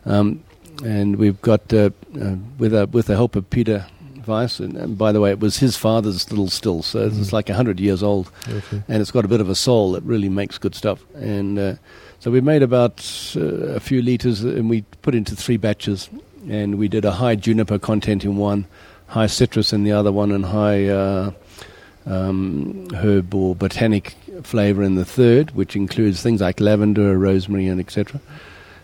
um, 0.06 0.40
and 0.86 1.16
we've 1.16 1.42
got 1.42 1.74
uh, 1.74 1.90
uh, 2.22 2.36
with 2.60 2.74
uh, 2.76 2.86
with 2.92 3.08
the 3.08 3.16
help 3.16 3.36
of 3.36 3.50
Peter 3.50 3.86
Weiss, 4.28 4.60
and, 4.60 4.76
and 4.78 4.98
by 4.98 5.12
the 5.12 5.20
way, 5.22 5.32
it 5.32 5.40
was 5.40 5.58
his 5.58 5.76
father's 5.78 6.30
little 6.32 6.50
still, 6.50 6.82
so 6.84 7.06
it's 7.08 7.16
Mhm. 7.16 7.32
like 7.34 7.50
hundred 7.50 7.80
years 7.80 8.02
old, 8.04 8.30
Okay. 8.50 8.82
and 8.88 9.02
it's 9.02 9.12
got 9.12 9.26
a 9.26 9.28
bit 9.28 9.42
of 9.42 9.50
a 9.50 9.56
soul 9.56 9.92
that 9.94 10.04
really 10.04 10.30
makes 10.30 10.58
good 10.58 10.76
stuff. 10.76 11.04
And 11.16 11.58
uh, 11.60 11.74
so 12.20 12.32
we 12.32 12.42
made 12.42 12.64
about 12.64 13.04
uh, 13.36 13.42
a 13.76 13.80
few 13.80 14.02
liters, 14.02 14.44
and 14.44 14.70
we 14.70 14.84
put 15.02 15.16
into 15.16 15.36
three 15.36 15.58
batches, 15.58 16.10
and 16.50 16.76
we 16.76 16.88
did 16.88 17.06
a 17.06 17.12
high 17.12 17.36
juniper 17.36 17.78
content 17.80 18.24
in 18.26 18.38
one, 18.38 18.66
high 19.08 19.28
citrus 19.28 19.74
in 19.74 19.84
the 19.84 19.92
other 19.92 20.12
one, 20.12 20.32
and 20.32 20.46
high 20.46 20.88
uh, 20.88 21.32
um, 22.06 22.88
herb 22.96 23.34
or 23.36 23.56
botanic 23.56 24.16
flavour 24.44 24.82
in 24.84 24.96
the 24.96 25.06
third, 25.06 25.52
which 25.52 25.76
includes 25.76 26.22
things 26.22 26.42
like 26.42 26.60
lavender, 26.60 27.18
rosemary, 27.18 27.68
and 27.68 27.80
etc. 27.80 28.20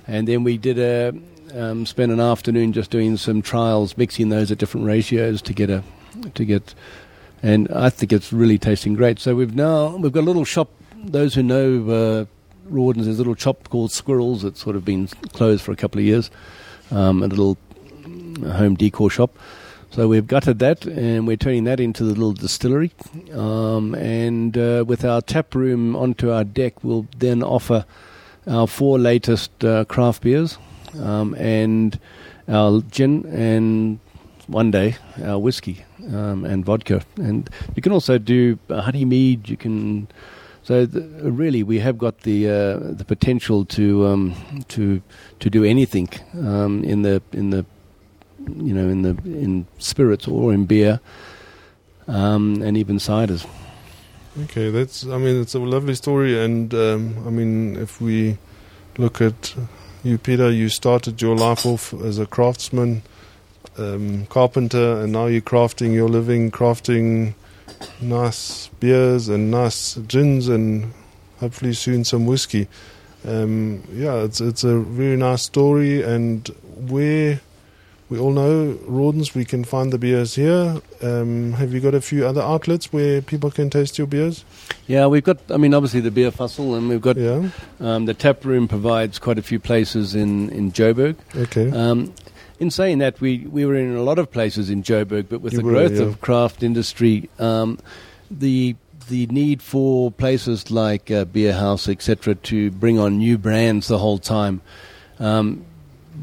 And 0.08 0.28
then 0.28 0.44
we 0.44 0.58
did 0.58 0.78
a 0.80 1.14
um, 1.54 1.86
spent 1.86 2.12
an 2.12 2.20
afternoon 2.20 2.74
just 2.74 2.92
doing 2.92 3.18
some 3.18 3.42
trials, 3.42 3.98
mixing 3.98 4.30
those 4.30 4.52
at 4.52 4.58
different 4.58 4.86
ratios 4.86 5.42
to 5.44 5.54
get 5.54 5.70
a 5.70 5.84
to 6.34 6.46
get, 6.46 6.74
and 7.44 7.68
I 7.72 7.90
think 7.90 8.12
it's 8.12 8.34
really 8.34 8.58
tasting 8.58 8.94
great. 8.94 9.20
So 9.20 9.36
we've 9.36 9.56
now 9.56 9.96
we've 9.96 10.12
got 10.12 10.22
a 10.22 10.30
little 10.30 10.46
shop. 10.46 10.70
Those 10.96 11.36
who 11.36 11.44
know 11.44 11.90
uh, 11.90 12.26
Rawdon's, 12.66 13.06
there's 13.06 13.18
a 13.18 13.22
little 13.22 13.36
shop 13.36 13.70
called 13.70 13.92
Squirrels 13.92 14.42
that's 14.42 14.62
sort 14.62 14.76
of 14.76 14.84
been 14.84 15.08
closed 15.34 15.64
for 15.64 15.72
a 15.72 15.76
couple 15.76 16.00
of 16.00 16.06
years, 16.06 16.32
um, 16.92 17.24
a 17.24 17.28
little 17.28 17.58
home 18.52 18.76
decor 18.76 19.10
shop. 19.10 19.38
So 19.90 20.08
we've 20.08 20.28
gutted 20.28 20.60
that, 20.60 20.86
and 20.86 21.26
we're 21.26 21.38
turning 21.38 21.64
that 21.64 21.80
into 21.80 22.04
the 22.04 22.10
little 22.10 22.34
distillery. 22.34 22.92
Um, 23.34 23.96
and 23.96 24.58
uh, 24.58 24.84
with 24.86 25.06
our 25.06 25.22
tap 25.22 25.56
room 25.56 25.96
onto 25.96 26.30
our 26.30 26.44
deck, 26.44 26.84
we'll 26.84 27.08
then 27.18 27.42
offer 27.42 27.86
our 28.46 28.68
four 28.68 29.00
latest 29.00 29.64
uh, 29.64 29.86
craft 29.86 30.24
beers 30.24 30.58
um, 30.96 31.34
and 31.36 32.00
our 32.48 32.82
gin, 32.92 33.26
and 33.28 34.00
one 34.48 34.72
day 34.72 34.96
our 35.24 35.40
whiskey 35.40 35.84
um, 36.14 36.46
and 36.46 36.66
vodka. 36.66 37.02
And 37.18 37.50
you 37.76 37.82
can 37.82 37.92
also 37.92 38.18
do 38.18 38.58
uh, 38.70 38.82
honey 38.82 39.06
mead. 39.06 39.50
You 39.50 39.58
can. 39.58 40.08
So 40.64 40.86
the, 40.86 41.02
really, 41.32 41.64
we 41.64 41.80
have 41.80 41.98
got 41.98 42.22
the 42.22 42.50
uh, 42.50 42.78
the 42.80 43.06
potential 43.08 43.66
to 43.66 44.06
um, 44.08 44.36
to 44.70 45.02
to 45.40 45.50
do 45.50 45.64
anything 45.64 46.10
um, 46.34 46.84
in 46.84 47.04
the 47.04 47.22
in 47.32 47.52
the 47.52 47.66
you 48.56 48.74
know 48.74 48.88
in 48.90 49.02
the 49.02 49.10
in 49.26 49.66
spirits 49.78 50.28
or 50.28 50.54
in 50.54 50.66
beer 50.66 51.00
um, 52.08 52.62
and 52.62 52.78
even 52.78 52.98
ciders. 52.98 53.46
Okay, 54.44 54.70
that's. 54.70 55.06
I 55.06 55.18
mean, 55.18 55.42
it's 55.42 55.56
a 55.56 55.60
lovely 55.60 55.96
story, 55.96 56.40
and 56.40 56.74
um, 56.74 57.24
I 57.26 57.32
mean, 57.32 57.76
if 57.76 58.00
we 58.00 58.38
look 58.98 59.22
at 59.22 59.56
you, 60.08 60.18
Peter, 60.18 60.50
you 60.50 60.70
started 60.70 61.22
your 61.22 61.36
life 61.36 61.66
off 61.66 61.94
as 61.94 62.18
a 62.18 62.26
craftsman, 62.26 63.04
um, 63.78 64.26
carpenter, 64.28 65.02
and 65.02 65.12
now 65.12 65.26
you're 65.26 65.42
crafting 65.42 65.94
your 65.94 66.08
living, 66.08 66.50
crafting 66.50 67.34
nice 68.02 68.70
beers 68.80 69.28
and 69.28 69.52
nice 69.52 69.96
gins, 70.08 70.48
and 70.48 70.94
hopefully 71.40 71.74
soon 71.74 72.06
some 72.06 72.26
whiskey. 72.26 72.68
Um, 73.26 73.84
yeah, 73.92 74.24
it's 74.24 74.40
it's 74.40 74.64
a 74.64 74.80
very 74.80 75.18
nice 75.18 75.44
story, 75.44 76.02
and 76.02 76.48
where 76.90 77.42
we 78.10 78.18
all 78.18 78.32
know 78.32 78.78
Rawdon's. 78.88 79.36
We 79.36 79.44
can 79.46 79.64
find 79.64 79.92
the 79.92 79.98
beers 79.98 80.36
here. 80.36 80.82
Um, 81.02 81.54
have 81.54 81.74
you 81.74 81.80
got 81.80 81.94
a 81.94 82.02
few 82.02 82.26
other 82.26 82.42
outlets 82.42 82.94
where 82.94 83.22
people 83.22 83.52
can 83.52 83.70
taste 83.70 83.98
your 83.98 84.08
beers? 84.08 84.46
Yeah, 84.88 85.08
we've 85.08 85.24
got. 85.24 85.40
I 85.50 85.58
mean, 85.58 85.74
obviously 85.74 86.00
the 86.00 86.12
Bierfassel, 86.12 86.78
and 86.78 86.88
we've 86.90 87.02
got 87.02 87.18
Yeah. 87.18 87.50
um, 87.80 88.06
the 88.06 88.14
tap 88.14 88.46
room 88.46 88.68
provides 88.68 89.20
quite 89.20 89.38
a 89.38 89.42
few 89.42 89.60
places 89.60 90.16
in 90.16 90.50
in 90.52 90.72
Joburg. 90.72 91.16
Okay. 91.36 91.70
Um, 91.72 92.14
in 92.60 92.72
saying 92.72 92.98
that, 93.00 93.22
we, 93.22 93.46
we 93.52 93.66
were 93.68 93.76
in 93.76 93.96
a 93.96 94.02
lot 94.02 94.18
of 94.18 94.32
places 94.32 94.72
in 94.72 94.82
Joburg, 94.82 95.28
but 95.30 95.42
with 95.42 95.54
You 95.54 95.60
the 95.60 95.66
were, 95.66 95.72
growth 95.74 95.92
yeah. 95.92 96.04
of 96.04 96.22
craft 96.22 96.64
industry, 96.64 97.30
um, 97.40 97.78
the 98.32 98.76
the 99.10 99.28
need 99.28 99.62
for 99.62 100.12
places 100.12 100.72
like 100.72 101.12
uh, 101.12 101.24
Beer 101.26 101.54
House, 101.54 101.88
etc., 101.88 102.36
to 102.36 102.72
bring 102.72 102.98
on 102.98 103.20
new 103.20 103.38
brands 103.38 103.88
the 103.88 104.00
whole 104.00 104.18
time 104.18 104.62
um, 105.20 105.66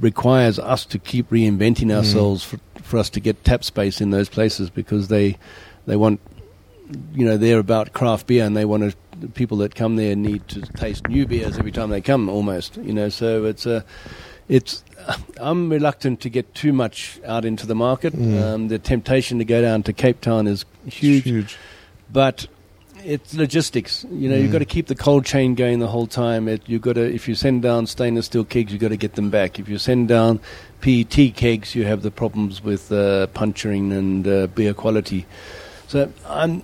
requires 0.00 0.58
us 0.58 0.84
to 0.86 0.98
keep 0.98 1.30
reinventing 1.30 1.86
Mm. 1.88 1.96
ourselves 1.96 2.42
for, 2.44 2.58
for 2.82 2.98
us 2.98 3.10
to 3.10 3.20
get 3.20 3.44
tap 3.44 3.62
space 3.64 4.00
in 4.00 4.10
those 4.10 4.28
places 4.28 4.70
because 4.70 5.08
they 5.08 5.36
they 5.86 5.96
want 5.96 6.20
you 7.14 7.24
know 7.24 7.36
they're 7.36 7.58
about 7.58 7.92
craft 7.92 8.26
beer 8.26 8.44
and 8.44 8.56
they 8.56 8.64
want 8.64 8.82
to 8.90 8.96
the 9.20 9.28
people 9.28 9.56
that 9.58 9.74
come 9.76 9.94
there 9.96 10.16
need 10.16 10.46
to 10.48 10.60
taste 10.62 11.06
new 11.08 11.24
beers 11.26 11.56
every 11.58 11.70
time 11.70 11.88
they 11.90 12.00
come 12.00 12.28
almost 12.28 12.76
you 12.78 12.92
know 12.92 13.08
so 13.08 13.44
it's 13.44 13.64
a 13.66 13.84
it's 14.48 14.82
I'm 15.40 15.68
reluctant 15.70 16.20
to 16.22 16.28
get 16.28 16.52
too 16.54 16.72
much 16.72 17.20
out 17.24 17.44
into 17.44 17.66
the 17.66 17.74
market 17.76 18.12
Mm. 18.12 18.42
um, 18.42 18.68
the 18.68 18.78
temptation 18.78 19.38
to 19.38 19.44
go 19.44 19.62
down 19.62 19.82
to 19.84 19.92
Cape 19.92 20.20
Town 20.20 20.46
is 20.48 20.64
huge 20.86 21.24
Huge. 21.24 21.56
but 22.12 22.46
it's 23.04 23.34
logistics. 23.34 24.04
You 24.10 24.28
know, 24.30 24.36
Mm. 24.36 24.42
you've 24.42 24.52
got 24.52 24.58
to 24.60 24.64
keep 24.64 24.86
the 24.86 24.94
cold 24.94 25.24
chain 25.24 25.54
going 25.54 25.78
the 25.78 25.86
whole 25.88 26.06
time. 26.06 26.48
It, 26.48 26.62
you've 26.66 26.82
got 26.82 26.94
to, 26.94 27.02
if 27.14 27.28
you 27.28 27.34
send 27.34 27.62
down 27.62 27.86
stainless 27.86 28.26
steel 28.26 28.44
kegs, 28.44 28.72
you've 28.72 28.80
got 28.80 28.88
to 28.88 28.96
get 28.96 29.14
them 29.14 29.30
back. 29.30 29.58
If 29.58 29.68
you 29.68 29.78
send 29.78 30.08
down 30.08 30.40
PET 30.80 31.34
kegs, 31.36 31.74
you 31.74 31.84
have 31.84 32.02
the 32.02 32.10
problems 32.10 32.62
with 32.64 32.90
uh, 32.90 33.26
puncturing 33.28 33.92
and 33.92 34.26
uh, 34.26 34.46
beer 34.48 34.74
quality. 34.74 35.26
So 35.88 36.10
I'm, 36.26 36.62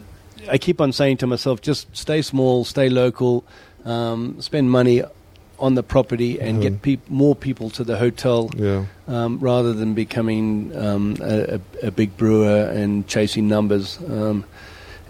I 0.50 0.58
keep 0.58 0.80
on 0.80 0.92
saying 0.92 1.18
to 1.18 1.26
myself, 1.26 1.60
just 1.60 1.94
stay 1.96 2.22
small, 2.22 2.64
stay 2.64 2.88
local, 2.88 3.44
um, 3.84 4.40
spend 4.40 4.70
money 4.70 5.02
on 5.58 5.74
the 5.74 5.82
property, 5.82 6.40
and 6.40 6.56
Mhm. 6.58 6.62
get 6.62 6.82
peop- 6.82 7.10
more 7.10 7.36
people 7.36 7.68
to 7.68 7.84
the 7.84 7.98
hotel 7.98 8.50
Yeah. 8.56 8.86
um, 9.06 9.38
rather 9.40 9.74
than 9.74 9.92
becoming 9.92 10.72
um, 10.74 11.16
a, 11.20 11.56
a, 11.82 11.88
a 11.88 11.90
big 11.90 12.16
brewer 12.16 12.62
and 12.72 13.06
chasing 13.06 13.46
numbers. 13.46 13.98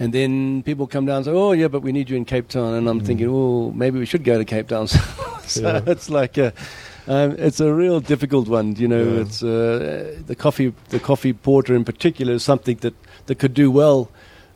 And 0.00 0.12
then 0.14 0.62
people 0.62 0.86
come 0.86 1.04
down 1.06 1.16
and 1.16 1.24
say, 1.26 1.30
"Oh, 1.32 1.52
yeah, 1.52 1.68
but 1.68 1.82
we 1.82 1.92
need 1.92 2.08
you 2.10 2.16
in 2.16 2.24
Cape 2.24 2.48
Town." 2.48 2.72
And 2.74 2.88
I'm 2.88 3.00
Mm. 3.00 3.06
thinking, 3.06 3.28
"Oh, 3.30 3.70
maybe 3.76 3.98
we 3.98 4.06
should 4.06 4.24
go 4.24 4.38
to 4.38 4.44
Cape 4.44 4.66
Town." 4.68 4.88
so 5.46 5.60
Yeah. 5.62 5.82
it's 5.86 6.08
like 6.08 6.38
a, 6.38 6.52
um, 7.06 7.36
it's 7.38 7.60
a 7.60 7.72
real 7.72 8.00
difficult 8.00 8.48
one. 8.48 8.74
You 8.76 8.88
know, 8.88 9.04
Yeah. 9.14 9.20
it's 9.20 9.42
uh, 9.42 10.14
the 10.26 10.34
coffee, 10.34 10.72
the 10.88 10.98
coffee 10.98 11.34
porter 11.34 11.74
in 11.76 11.84
particular 11.84 12.32
is 12.32 12.42
something 12.42 12.78
that 12.80 12.94
that 13.26 13.38
could 13.38 13.52
do 13.54 13.70
well 13.70 14.08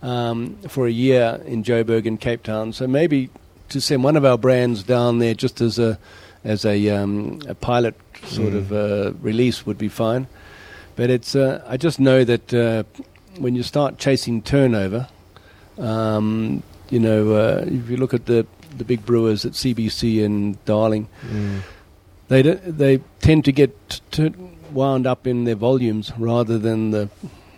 um, 0.02 0.57
for 0.68 0.87
a 0.87 0.90
year 0.90 1.40
in 1.46 1.62
Joburg 1.62 2.07
and 2.07 2.18
Cape 2.18 2.42
Town. 2.42 2.72
So 2.72 2.87
maybe 2.87 3.28
to 3.68 3.80
send 3.80 4.02
one 4.04 4.16
of 4.16 4.24
our 4.24 4.38
brands 4.38 4.83
down 4.83 5.18
there 5.18 5.35
just 5.35 5.61
as 5.61 5.78
a 5.78 5.98
as 6.44 6.64
a, 6.66 6.88
um, 6.90 7.38
a 7.48 7.54
pilot 7.54 7.94
sort 8.26 8.52
Mm. 8.52 8.57
of 8.57 8.72
uh, 8.72 9.12
release 9.22 9.64
would 9.66 9.78
be 9.78 9.88
fine. 9.88 10.26
But 10.96 11.09
it's 11.11 11.35
uh, 11.37 11.62
I 11.68 11.76
just 11.76 11.98
know 11.98 12.24
that 12.24 12.52
uh, 12.54 12.83
when 13.38 13.54
you 13.57 13.62
start 13.62 13.98
chasing 13.98 14.42
turnover, 14.42 15.07
um, 15.78 16.62
you 16.90 16.98
know, 17.00 17.32
uh, 17.34 17.64
if 17.66 17.88
you 17.90 17.96
look 17.96 18.14
at 18.14 18.26
the 18.26 18.46
the 18.76 18.84
big 18.84 19.06
brewers 19.06 19.44
at 19.44 19.52
CBC 19.52 20.24
and 20.24 20.62
Darling, 20.64 21.06
Mm. 21.30 21.60
they 22.28 22.42
do, 22.42 22.54
they 22.66 22.98
tend 23.20 23.44
to 23.44 23.52
get 23.52 24.00
wound 24.72 25.06
up 25.06 25.26
in 25.26 25.44
their 25.44 25.54
volumes 25.54 26.10
rather 26.18 26.58
than 26.58 26.90
the 26.90 27.08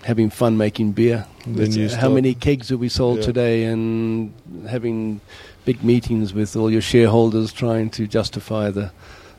having 0.04 0.28
fun 0.30 0.56
making 0.56 0.92
beer. 0.92 1.26
Then 1.46 1.66
It's, 1.66 1.76
you 1.76 1.86
uh, 1.86 1.96
how 1.96 2.10
many 2.10 2.34
kegs 2.34 2.68
have 2.68 2.78
we 2.78 2.88
sold 2.90 3.18
Yeah. 3.20 3.24
today, 3.26 3.64
and 3.64 4.32
having 4.68 5.20
big 5.64 5.82
meetings 5.82 6.32
with 6.34 6.54
all 6.54 6.70
your 6.70 6.82
shareholders 6.82 7.52
trying 7.52 7.90
to 7.90 8.06
justify 8.06 8.70
the, 8.70 8.90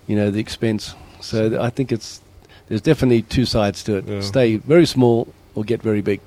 you 0.07 0.15
know, 0.15 0.29
the 0.31 0.39
expense. 0.39 0.93
So 1.21 1.49
th- 1.49 1.61
I 1.61 1.69
think 1.69 1.91
it's 1.91 2.19
there's 2.67 2.81
definitely 2.81 3.21
two 3.21 3.45
sides 3.45 3.83
to 3.83 3.97
it. 3.97 4.07
Yeah. 4.07 4.21
Stay 4.21 4.57
very 4.57 4.85
small 4.85 5.27
or 5.55 5.63
get 5.63 5.81
very 5.81 6.01
big. 6.01 6.19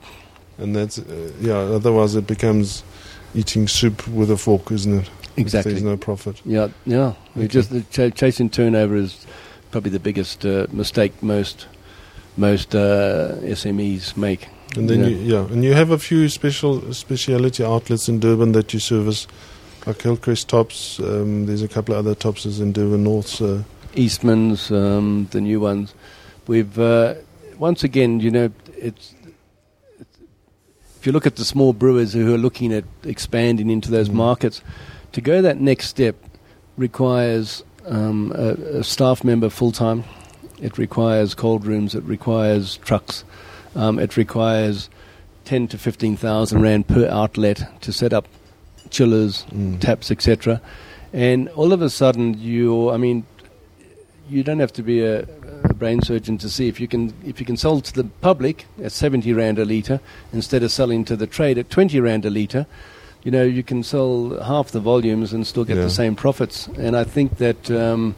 And 0.61 0.77
that's 0.77 0.99
uh, 0.99 1.33
yeah. 1.41 1.57
Otherwise, 1.57 2.15
it 2.15 2.27
becomes 2.27 2.85
eating 3.35 3.67
soup 3.69 4.07
with 4.09 4.31
a 4.31 4.37
fork, 4.37 4.71
isn't 4.73 4.93
it? 5.01 5.11
If 5.37 5.39
Exactly. 5.39 5.73
There's 5.73 5.85
no 5.85 5.97
profit. 5.97 6.41
Yeah, 6.45 6.69
yeah. 6.85 7.15
Okay. 7.37 7.49
just 7.49 7.71
ch- 7.91 8.15
chasing 8.15 8.51
turnover 8.51 8.97
is 8.97 9.27
probably 9.71 9.91
the 9.91 10.01
biggest 10.01 10.45
uh, 10.45 10.67
mistake 10.73 11.23
most 11.23 11.67
most 12.37 12.75
uh, 12.75 13.37
SMEs 13.43 14.17
make. 14.17 14.49
And 14.77 14.89
then 14.89 15.01
Yeah. 15.01 15.07
you, 15.09 15.17
yeah, 15.17 15.53
and 15.53 15.65
you 15.65 15.75
have 15.75 15.91
a 15.91 15.99
few 15.99 16.29
special 16.29 16.93
speciality 16.95 17.65
outlets 17.65 18.09
in 18.09 18.21
Durban 18.21 18.53
that 18.53 18.73
you 18.73 18.79
service, 18.81 19.27
like 19.87 20.01
Hillcrest 20.03 20.49
Tops. 20.49 21.01
Um, 21.01 21.47
there's 21.47 21.63
a 21.63 21.69
couple 21.69 21.95
of 21.95 21.99
other 22.07 22.15
Topses 22.15 22.61
in 22.61 22.73
Durban 22.73 23.03
North. 23.05 23.27
So 23.27 23.65
Eastman's, 23.95 24.71
um, 24.71 25.27
the 25.33 25.41
new 25.41 25.59
ones. 25.61 25.95
We've 26.47 26.79
uh, 26.79 27.15
once 27.59 27.83
again, 27.85 28.21
you 28.21 28.31
know, 28.31 28.51
it's 28.77 29.15
if 31.01 31.07
you 31.07 31.13
look 31.13 31.25
at 31.27 31.37
the 31.37 31.47
small 31.47 31.73
brewers 31.73 32.13
who 32.13 32.35
are 32.35 32.39
looking 32.39 32.75
at 32.75 32.85
expanding 33.05 33.71
into 33.71 33.91
those 33.91 34.11
Mm. 34.11 34.15
markets, 34.17 34.61
to 35.13 35.23
go 35.23 35.41
that 35.41 35.59
next 35.59 35.89
step 35.89 36.15
requires 36.77 37.65
um, 37.87 38.33
a, 38.37 38.81
a 38.81 38.85
staff 38.85 39.25
member 39.25 39.49
full 39.49 39.73
time. 39.73 40.05
It 40.61 40.77
requires 40.77 41.35
cold 41.35 41.65
rooms. 41.65 41.95
It 41.95 42.05
requires 42.05 42.77
trucks. 42.77 43.25
Um, 43.75 43.99
it 43.99 44.19
requires 44.19 44.91
ten 45.47 45.67
to 45.69 45.79
fifteen 45.79 46.19
thousand 46.19 46.61
rand 46.61 46.87
per 46.87 47.09
outlet 47.09 47.81
to 47.81 47.95
set 47.95 48.13
up 48.13 48.29
chillers, 48.91 49.47
mm. 49.55 49.81
taps, 49.81 50.11
etc. 50.11 50.61
And 51.15 51.49
all 51.51 51.73
of 51.73 51.81
a 51.81 51.89
sudden, 51.89 52.39
you, 52.39 52.91
I 52.91 52.99
mean, 52.99 53.25
you 54.29 54.43
don't 54.43 54.59
have 54.61 54.75
to 54.75 54.83
be 54.83 55.03
a, 55.03 55.27
a 55.65 55.75
brain 55.75 56.01
surgeon 56.03 56.39
to 56.39 56.49
see 56.49 56.69
if 56.69 56.81
you 56.81 56.89
can 56.89 57.13
if 57.25 57.41
you 57.41 57.47
can 57.47 57.57
sell 57.57 57.81
to 57.81 57.93
the 57.93 58.05
public 58.21 58.67
at 58.83 58.93
seventy 58.93 59.33
rand 59.33 59.59
a 59.59 59.65
liter 59.65 60.01
instead 60.33 60.63
of 60.63 60.71
selling 60.73 61.05
to 61.07 61.17
the 61.17 61.27
trade 61.27 61.59
at 61.59 61.71
twenty 61.71 62.01
rand 62.01 62.25
a 62.25 62.31
liter. 62.31 62.67
You 63.23 63.31
know, 63.31 63.43
you 63.45 63.63
can 63.63 63.83
sell 63.83 64.43
half 64.43 64.71
the 64.71 64.81
volumes 64.81 65.33
and 65.35 65.47
still 65.47 65.65
get 65.65 65.77
Yeah. 65.77 65.83
the 65.85 65.91
same 65.91 66.17
profits. 66.17 66.69
And 66.79 66.97
I 66.97 67.05
think 67.05 67.37
that 67.37 67.71
um, 67.71 68.15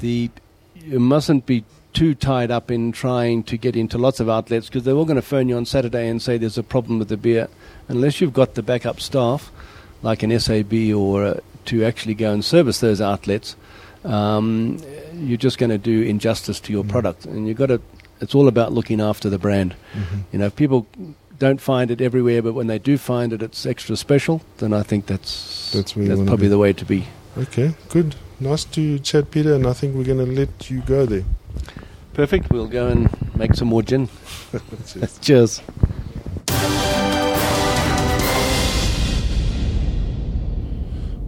the 0.00 0.30
you 0.74 0.98
mustn't 0.98 1.44
be 1.46 1.64
too 1.92 2.14
tied 2.14 2.50
up 2.50 2.70
in 2.70 2.90
trying 2.92 3.42
to 3.44 3.58
get 3.58 3.76
into 3.76 3.98
lots 3.98 4.18
of 4.20 4.28
outlets 4.30 4.68
because 4.68 4.84
they're 4.84 4.94
all 4.94 5.04
going 5.04 5.16
to 5.16 5.20
phone 5.22 5.48
you 5.50 5.56
on 5.56 5.66
Saturday 5.66 6.08
and 6.08 6.22
say 6.22 6.38
there's 6.38 6.56
a 6.56 6.62
problem 6.62 6.98
with 6.98 7.08
the 7.08 7.18
beer. 7.18 7.48
Unless 7.88 8.20
you've 8.22 8.32
got 8.32 8.54
the 8.54 8.62
backup 8.62 8.98
staff, 9.00 9.52
like 10.00 10.22
an 10.22 10.38
SAB 10.40 10.72
or 10.96 11.24
uh, 11.24 11.40
to 11.66 11.84
actually 11.84 12.14
go 12.14 12.32
and 12.32 12.42
service 12.42 12.80
those 12.80 13.02
outlets, 13.02 13.54
um, 14.04 14.78
you're 15.22 15.36
just 15.38 15.58
going 15.58 15.70
to 15.70 15.78
do 15.78 16.02
injustice 16.02 16.60
to 16.60 16.72
your 16.72 16.84
Mm. 16.84 16.88
product. 16.88 17.24
And 17.26 17.46
you've 17.48 17.56
got 17.58 17.66
to. 17.66 17.80
It's 18.20 18.34
all 18.34 18.46
about 18.48 18.72
looking 18.72 19.00
after 19.00 19.28
the 19.30 19.38
brand. 19.38 19.74
Mhm. 19.94 20.24
You 20.32 20.38
know, 20.40 20.46
if 20.46 20.56
people 20.56 20.86
don't 21.38 21.60
find 21.60 21.90
it 21.90 22.00
everywhere, 22.00 22.40
but 22.42 22.52
when 22.54 22.66
they 22.68 22.78
do 22.78 22.96
find 22.98 23.32
it, 23.32 23.42
it's 23.42 23.66
extra 23.66 23.96
special. 23.96 24.42
Then 24.58 24.72
I 24.72 24.82
think 24.82 25.06
that's 25.06 25.72
That's 25.72 25.92
that's 25.94 26.20
probably 26.22 26.46
be. 26.46 26.48
the 26.48 26.58
way 26.58 26.72
to 26.72 26.84
be. 26.84 27.06
Okay, 27.36 27.74
good. 27.88 28.14
Nice 28.38 28.64
to 28.64 28.98
chat, 29.00 29.30
Peter. 29.30 29.54
And 29.54 29.66
I 29.66 29.72
think 29.72 29.94
we're 29.96 30.04
going 30.04 30.24
to 30.24 30.32
let 30.40 30.70
you 30.70 30.82
go 30.86 31.06
there. 31.06 31.24
Perfect. 32.14 32.50
We'll 32.50 32.66
go 32.68 32.88
and 32.88 33.08
make 33.36 33.54
some 33.54 33.68
more 33.68 33.82
gin. 33.82 34.08
Cheers. 34.86 35.18
Cheers. 35.20 35.62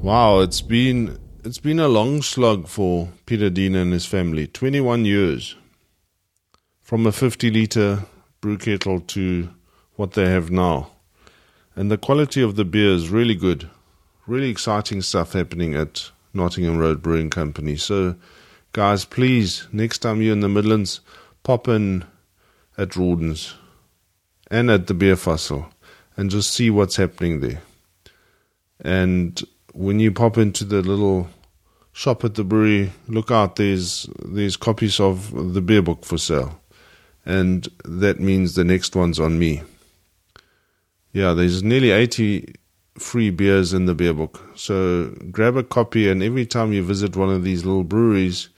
Wow, 0.02 0.40
it's 0.40 0.60
been 0.60 1.18
it's 1.44 1.58
been 1.58 1.78
a 1.78 1.88
long 1.88 2.22
slog 2.22 2.66
for 2.68 3.10
Peter 3.26 3.50
Dean 3.50 3.74
and 3.74 3.92
his 3.92 4.06
family. 4.06 4.46
Twenty 4.46 4.80
one 4.80 5.04
years. 5.04 5.56
From 6.80 7.06
a 7.06 7.12
fifty 7.12 7.50
litre 7.50 8.04
brew 8.40 8.56
kettle 8.56 9.00
to 9.00 9.50
what 9.96 10.12
they 10.12 10.26
have 10.26 10.50
now. 10.50 10.90
And 11.76 11.90
the 11.90 11.98
quality 11.98 12.42
of 12.42 12.56
the 12.56 12.64
beer 12.64 12.90
is 12.90 13.10
really 13.10 13.34
good. 13.34 13.68
Really 14.26 14.48
exciting 14.48 15.02
stuff 15.02 15.34
happening 15.34 15.74
at 15.74 16.10
Nottingham 16.32 16.78
Road 16.78 17.02
Brewing 17.02 17.30
Company. 17.30 17.76
So 17.76 18.16
guys, 18.72 19.04
please, 19.04 19.68
next 19.70 19.98
time 19.98 20.22
you're 20.22 20.32
in 20.32 20.40
the 20.40 20.48
Midlands, 20.48 21.00
pop 21.42 21.68
in 21.68 22.04
at 22.78 22.96
Rawdon's 22.96 23.54
and 24.50 24.70
at 24.70 24.86
the 24.86 24.94
Bierfassel 24.94 25.66
and 26.16 26.30
just 26.30 26.52
see 26.52 26.70
what's 26.70 26.96
happening 26.96 27.40
there. 27.40 27.60
And 28.80 29.42
when 29.74 30.00
you 30.00 30.12
pop 30.12 30.38
into 30.38 30.64
the 30.64 30.82
little 30.82 31.28
shop 31.92 32.24
at 32.24 32.34
the 32.34 32.44
brewery, 32.44 32.92
look 33.08 33.30
out. 33.30 33.56
There's 33.56 34.08
there's 34.24 34.56
copies 34.56 35.00
of 35.00 35.52
the 35.54 35.60
beer 35.60 35.82
book 35.82 36.04
for 36.04 36.18
sale, 36.18 36.60
and 37.26 37.68
that 37.84 38.20
means 38.20 38.54
the 38.54 38.64
next 38.64 38.96
one's 38.96 39.20
on 39.20 39.38
me. 39.38 39.62
Yeah, 41.12 41.34
there's 41.34 41.62
nearly 41.62 41.90
eighty 41.90 42.54
free 42.98 43.30
beers 43.30 43.72
in 43.72 43.86
the 43.86 43.94
beer 43.94 44.14
book. 44.14 44.40
So 44.54 45.14
grab 45.30 45.56
a 45.56 45.62
copy, 45.62 46.08
and 46.08 46.22
every 46.22 46.46
time 46.46 46.72
you 46.72 46.82
visit 46.82 47.16
one 47.16 47.30
of 47.30 47.44
these 47.44 47.64
little 47.64 47.84
breweries, 47.84 48.48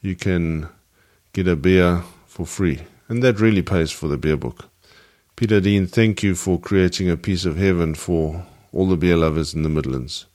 you 0.00 0.14
can 0.14 0.68
get 1.32 1.48
a 1.48 1.56
beer 1.56 2.02
for 2.26 2.46
free. 2.46 2.80
And 3.08 3.22
that 3.22 3.40
really 3.40 3.62
pays 3.62 3.90
for 3.90 4.06
the 4.06 4.18
beer 4.18 4.36
book. 4.36 4.68
Peter 5.36 5.60
Dean, 5.60 5.86
thank 5.86 6.22
you 6.22 6.34
for 6.34 6.60
creating 6.60 7.08
a 7.08 7.16
piece 7.16 7.46
of 7.46 7.56
heaven 7.56 7.94
for 7.94 8.44
all 8.72 8.86
the 8.86 8.96
beer 8.96 9.16
lovers 9.16 9.54
in 9.54 9.62
the 9.62 9.68
Midlands. 9.68 10.26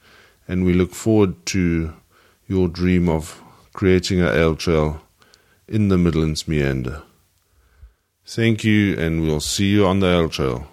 And 0.53 0.65
we 0.65 0.73
look 0.75 0.93
forward 0.93 1.47
to 1.47 1.93
your 2.47 2.67
dream 2.67 3.09
of 3.09 3.41
creating 3.73 4.21
a 4.21 4.29
ale 4.29 4.55
trail 4.55 5.01
in 5.67 5.87
the 5.87 5.97
Midlands 5.97 6.47
meander. 6.47 7.01
Thank 8.23 8.63
you, 8.63 8.95
and 8.99 9.23
we'll 9.23 9.39
see 9.39 9.71
you 9.71 9.87
on 9.87 9.99
the 9.99 10.05
ale 10.05 10.29
trail. 10.29 10.67